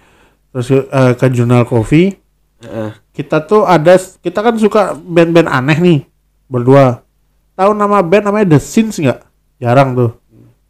Terus 0.52 0.68
eh, 0.72 1.12
ke 1.16 1.26
jurnal 1.28 1.68
kopi. 1.68 2.16
Kita 3.14 3.42
tuh 3.46 3.62
ada 3.62 3.94
kita 3.98 4.38
kan 4.42 4.54
suka 4.58 4.94
band-band 4.98 5.46
aneh 5.46 5.78
nih 5.78 5.98
berdua. 6.50 7.06
Tahu 7.54 7.70
nama 7.74 8.02
band 8.02 8.30
namanya 8.30 8.58
The 8.58 8.60
Sins 8.62 8.98
nggak? 8.98 9.18
Jarang 9.58 9.94
tuh. 9.94 10.10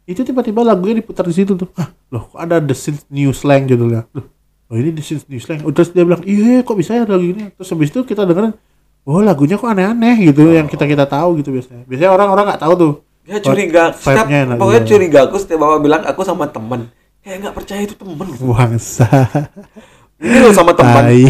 Itu 0.09 0.25
tiba-tiba 0.25 0.65
lagunya 0.65 0.97
diputar 1.01 1.21
di 1.25 1.33
situ 1.37 1.53
tuh. 1.53 1.69
Hah, 1.77 1.93
loh 2.09 2.25
kok 2.29 2.41
ada 2.41 2.57
The 2.57 2.73
Sins 2.73 3.05
New 3.13 3.29
Slang 3.29 3.69
judulnya. 3.69 4.09
Loh, 4.09 4.25
oh 4.69 4.75
ini 4.77 4.89
The 4.97 5.05
Sins 5.05 5.29
New 5.29 5.37
Slang. 5.37 5.61
Udah 5.61 5.85
terus 5.85 5.93
dia 5.93 6.01
bilang, 6.01 6.25
iya 6.25 6.65
kok 6.65 6.73
bisa 6.73 6.97
ya 6.97 7.05
lagu 7.05 7.21
ini. 7.21 7.53
Terus 7.53 7.69
habis 7.69 7.93
itu 7.93 8.01
kita 8.01 8.25
dengerin, 8.25 8.57
oh 9.05 9.21
lagunya 9.21 9.61
kok 9.61 9.69
aneh-aneh 9.69 10.33
gitu 10.33 10.49
yang 10.49 10.65
kita 10.65 10.89
kita 10.89 11.05
tahu 11.05 11.37
gitu 11.41 11.53
biasanya. 11.53 11.85
Biasanya 11.85 12.09
orang-orang 12.09 12.45
nggak 12.53 12.61
tahu 12.65 12.73
tuh. 12.73 12.93
Ya 13.29 13.37
curiga. 13.37 13.93
Setiap, 13.93 14.25
enak, 14.25 14.57
pokoknya 14.57 14.81
iya. 14.81 14.89
curiga 14.89 15.19
aku 15.29 15.37
setiap 15.37 15.59
bapak 15.61 15.79
bilang 15.85 16.01
aku 16.01 16.21
sama 16.25 16.49
temen. 16.49 16.89
Kayak 17.21 17.37
nggak 17.45 17.55
percaya 17.61 17.81
itu 17.85 17.93
temen. 17.93 18.25
Bangsa. 18.41 19.05
Ini 20.19 20.51
sama 20.51 20.75
temen. 20.75 20.93
Tai. 20.93 21.23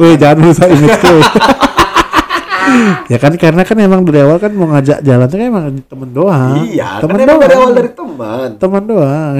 Weh 0.00 0.14
jangan 0.16 0.38
rusak 0.48 0.68
image 0.72 0.96
tuh. 1.00 1.20
ya 3.12 3.18
kan 3.20 3.32
karena 3.38 3.62
kan 3.62 3.76
emang 3.78 4.02
dari 4.02 4.24
awal 4.24 4.42
kan 4.42 4.50
mau 4.50 4.66
ngajak 4.72 4.98
jalan 5.04 5.26
tuh 5.28 5.36
kan 5.38 5.46
emang 5.46 5.64
temen 5.84 6.08
doang. 6.10 6.56
Iya, 6.66 6.88
temen 7.04 7.16
kan 7.20 7.26
doang. 7.28 7.40
dari 7.40 7.54
awal 7.54 7.70
dari 7.76 7.90
teman. 7.92 8.48
teman 8.58 8.82
doang. 8.88 9.34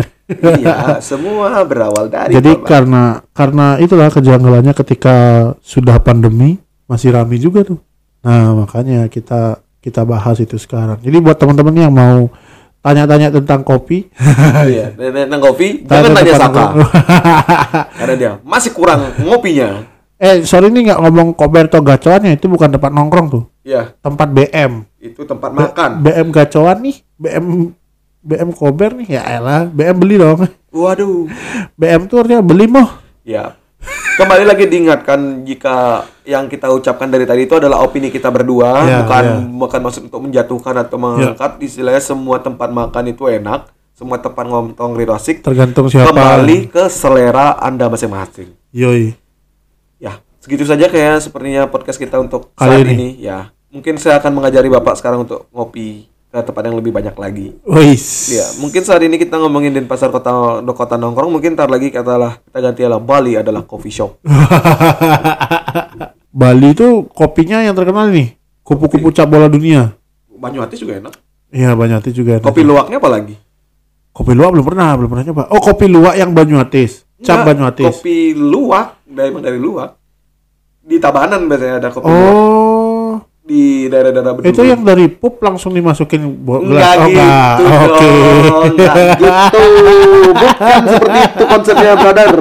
iya, 0.61 0.77
semua 1.01 1.62
berawal 1.64 2.07
dari 2.12 2.33
Jadi 2.37 2.51
teman. 2.55 2.66
karena 2.68 3.03
karena 3.33 3.66
itulah 3.81 4.09
kejanggalannya 4.12 4.75
ketika 4.77 5.16
sudah 5.64 5.96
pandemi 6.03 6.61
masih 6.87 7.16
rame 7.16 7.40
juga 7.40 7.64
tuh. 7.66 7.81
Nah 8.22 8.53
makanya 8.53 9.09
kita 9.09 9.64
kita 9.81 10.03
bahas 10.03 10.37
itu 10.42 10.59
sekarang. 10.59 10.99
Jadi 10.99 11.16
buat 11.22 11.38
teman-teman 11.38 11.75
yang 11.79 11.94
mau 11.94 12.27
tanya-tanya 12.87 13.35
tentang 13.35 13.61
kopi, 13.61 14.07
Iya, 14.70 14.94
nenek 14.94 15.27
nang 15.27 15.42
kopi, 15.42 15.83
jangan 15.83 16.14
tanya 16.14 16.33
Saka. 16.38 16.64
Karena 17.99 18.14
dia 18.14 18.33
masih 18.42 18.70
kurang 18.70 19.11
ngopinya. 19.18 19.83
eh 20.16 20.40
sorry 20.42 20.70
ini 20.70 20.87
nggak 20.87 20.96
ngomong 20.99 21.35
Koberto 21.35 21.77
gacoan 21.79 22.25
ya 22.25 22.33
itu 22.33 22.46
bukan 22.46 22.70
tempat 22.70 22.88
nongkrong 22.88 23.27
tuh, 23.29 23.44
Iya, 23.61 23.90
tempat 23.99 24.31
BM. 24.31 24.87
itu 24.96 25.20
tempat 25.22 25.51
makan. 25.51 26.01
BM 26.01 26.31
gacoan 26.31 26.79
nih, 26.81 26.96
BM 27.16 27.46
BM 28.22 28.51
Kober 28.51 28.90
nih 28.94 29.09
ya 29.12 29.22
elah, 29.35 29.66
BM 29.66 29.96
beli 29.96 30.16
dong. 30.16 30.46
Waduh. 30.70 31.27
BM 31.81 32.07
tuh 32.07 32.22
artinya 32.22 32.40
beli 32.40 32.66
moh. 32.66 32.88
Ya. 33.22 33.59
Kembali 34.16 34.48
lagi 34.48 34.64
diingatkan 34.64 35.44
jika 35.44 36.00
yang 36.24 36.48
kita 36.48 36.72
ucapkan 36.72 37.05
dari 37.12 37.29
tadi 37.29 37.44
itu 37.44 37.52
adalah 37.52 37.85
opini 37.85 38.09
kita 38.09 38.33
berdua, 38.33 38.88
Ya, 38.88 39.05
bukan 39.05 39.24
ya. 39.24 39.37
bukan 39.44 39.81
maksud 39.85 40.02
untuk 40.09 40.20
menjatuhkan 40.24 40.74
atau 40.81 40.96
mengangkat. 40.96 41.61
Istilahnya 41.61 42.00
semua 42.00 42.40
tempat 42.40 42.72
makan 42.72 43.12
itu 43.12 43.29
enak, 43.29 43.68
semua 43.92 44.16
tempat 44.16 44.48
ngomong 44.48 44.72
asik. 45.12 45.44
Tergantung 45.44 45.92
siapa. 45.92 46.16
Kembali 46.16 46.64
ke 46.72 46.88
selera 46.88 47.61
Anda 47.61 47.92
masing-masing. 47.92 48.57
Yoi. 48.72 49.12
Ya, 50.00 50.24
segitu 50.40 50.64
saja 50.64 50.88
kayak 50.88 51.20
sepertinya 51.20 51.68
podcast 51.68 52.00
kita 52.00 52.16
untuk 52.16 52.57
Kali 52.57 52.72
saat 52.72 52.88
ini. 52.88 52.92
ini. 52.96 53.09
Ya, 53.20 53.52
mungkin 53.68 54.00
saya 54.00 54.16
akan 54.16 54.33
mengajari 54.33 54.72
Bapak 54.72 54.96
sekarang 54.96 55.29
untuk 55.29 55.44
ngopi 55.52 56.09
ke 56.37 56.53
tempat 56.53 56.62
yang 56.68 56.77
lebih 56.77 56.92
banyak 56.92 57.16
lagi. 57.16 57.57
Wis. 57.64 58.37
Ya, 58.37 58.44
mungkin 58.61 58.85
saat 58.85 59.01
ini 59.01 59.16
kita 59.16 59.40
ngomongin 59.40 59.72
Denpasar 59.72 60.12
kota 60.12 60.61
do 60.61 60.72
kota 60.77 61.01
nongkrong, 61.01 61.33
mungkin 61.33 61.57
ntar 61.57 61.72
lagi 61.72 61.88
katalah 61.88 62.37
kita 62.44 62.59
ganti 62.61 62.85
lah 62.85 63.01
Bali 63.01 63.40
adalah 63.40 63.64
coffee 63.64 63.94
shop. 63.94 64.20
Bali 66.37 66.77
itu 66.77 67.09
kopinya 67.16 67.64
yang 67.64 67.72
terkenal 67.72 68.12
nih. 68.12 68.37
Kupu-kupu 68.61 69.09
cap 69.16 69.33
bola 69.33 69.49
dunia. 69.49 69.96
Banyuatis 70.37 70.77
juga 70.77 71.01
enak. 71.01 71.14
Iya 71.49 71.72
Banyuatis 71.72 72.12
juga. 72.12 72.37
enak. 72.37 72.44
Kopi 72.44 72.61
luwaknya 72.61 73.01
apa 73.01 73.09
lagi? 73.09 73.35
Kopi 74.12 74.33
luwak 74.37 74.53
belum 74.53 74.66
pernah, 74.68 74.92
belum 75.01 75.09
pernah 75.09 75.25
nyoba. 75.33 75.42
Oh 75.49 75.64
kopi 75.64 75.88
luwak 75.88 76.20
yang 76.20 76.37
Banyuatis. 76.37 77.09
Cap 77.25 77.49
Banyuatis. 77.49 77.88
Kopi 77.88 78.37
luwak, 78.37 79.01
dari 79.09 79.33
dari 79.40 79.57
luwak. 79.57 79.96
Di 80.85 81.01
Tabanan 81.01 81.49
biasanya 81.49 81.81
ada 81.81 81.88
kopi 81.88 82.05
luwak. 82.05 82.37
Oh, 83.47 83.49
Di 83.49 83.63
daerah-daerah 83.87 84.33
Bedugul. 84.35 84.51
itu 84.51 84.63
yang 84.65 84.83
dari 84.83 85.07
pup 85.07 85.39
langsung 85.39 85.71
dimasukin 85.71 86.19
bo- 86.37 86.59
Enggak 86.61 86.99
gelas. 86.99 86.99
gitu 86.99 87.15
enggak. 87.15 87.55
Oke. 87.87 88.11
enggak 88.67 88.95
gitu. 89.15 89.65
Bukan 90.35 90.81
seperti 90.85 91.19
itu 91.23 91.45
konsepnya, 91.47 91.93
brother. 91.95 92.33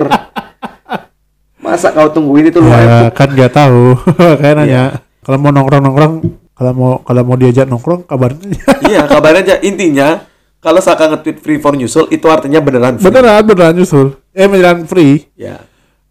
Masa 1.55 1.87
kau 1.89 2.09
tungguin 2.09 2.45
itu 2.47 2.57
luwak 2.57 2.77
Ya, 2.79 2.97
kan 3.11 3.27
nggak 3.27 3.51
tahu. 3.51 3.93
Kayak 4.41 4.55
nanya. 4.55 4.65
Iya. 4.65 4.85
Kalau 5.21 5.37
mau 5.37 5.49
nongkrong-nongkrong, 5.51 6.13
kalau 6.51 6.71
mau 6.73 6.91
kalau 6.99 7.21
mau 7.23 7.35
diajak 7.35 7.65
nongkrong, 7.65 8.01
kabarnya. 8.03 8.57
Iya, 8.89 9.05
kabarnya 9.05 9.41
aja 9.43 9.55
intinya 9.59 10.25
kalau 10.57 10.77
Saka 10.79 11.05
nge-tweet 11.07 11.37
free 11.39 11.57
for 11.57 11.73
nyusul 11.73 12.09
itu 12.09 12.25
artinya 12.25 12.57
beneran 12.59 12.97
free. 12.97 13.05
beneran, 13.07 13.41
beneran 13.43 13.73
nyusul. 13.75 14.17
Eh 14.31 14.45
beneran 14.45 14.85
free, 14.85 15.25
Ya. 15.35 15.61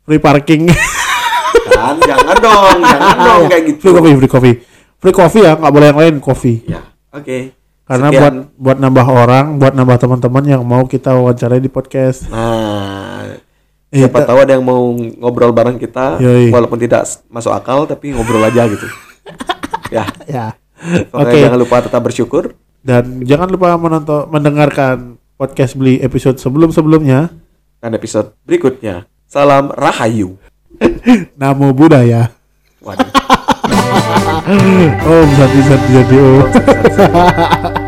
free 0.03 0.19
parking. 0.19 0.71
Kan 1.67 1.99
jangan 1.99 2.37
dong, 2.37 2.79
jangan 2.81 3.17
dong 3.21 3.43
kayak 3.47 3.63
gitu. 3.69 3.79
free 3.81 3.95
coffee, 3.97 4.15
free 4.17 4.31
coffee. 4.31 4.57
Free 5.05 5.13
coffee 5.13 5.45
ya, 5.45 5.53
nggak 5.53 5.69
boleh 5.71 5.87
yang 5.87 6.01
lain 6.01 6.15
coffee. 6.17 6.65
Ya, 6.65 6.81
oke. 7.11 7.53
Karena 7.85 8.09
Sekian. 8.09 8.17
buat 8.17 8.35
buat 8.57 8.79
nambah 8.81 9.07
orang, 9.07 9.47
buat 9.61 9.73
nambah 9.73 9.97
teman-teman 9.99 10.45
yang 10.49 10.63
mau 10.65 10.81
kita 10.85 11.13
wawancarai 11.13 11.61
di 11.61 11.69
podcast. 11.69 12.25
Nah, 12.27 13.37
Eh, 13.93 14.01
siapa 14.01 14.25
ta- 14.25 14.33
tahu 14.33 14.39
ada 14.41 14.57
yang 14.57 14.65
mau 14.65 14.91
ngobrol 14.91 15.53
bareng 15.53 15.77
kita, 15.77 16.17
Yoi. 16.19 16.49
walaupun 16.49 16.81
tidak 16.81 17.05
masuk 17.29 17.53
akal, 17.53 17.85
tapi 17.85 18.11
ngobrol 18.11 18.41
aja 18.41 18.65
gitu. 18.65 18.89
ya, 19.95 20.09
Ya. 20.25 20.57
Oke. 21.13 21.37
jangan 21.39 21.57
lupa 21.57 21.81
tetap 21.81 22.01
bersyukur 22.01 22.57
Dan 22.81 23.21
jangan 23.23 23.49
lupa 23.49 23.73
menonton 23.75 24.29
mendengarkan 24.29 25.17
podcast 25.35 25.73
beli 25.75 25.97
episode 25.99 26.37
sebelum-sebelumnya. 26.37 27.29
dan 27.79 27.93
episode 27.93 28.33
berikutnya. 28.43 29.05
Salam 29.25 29.69
Rahayu. 29.69 30.41
Namo 31.37 31.69
Buddhaya. 31.71 32.33
Waduh. 32.81 33.05
Om 34.47 35.29
Santi 35.37 35.63
Santi 35.63 35.93
Om. 35.93 36.53
Sorry, 36.53 36.91
sorry, 36.95 37.11
sorry. 37.11 37.84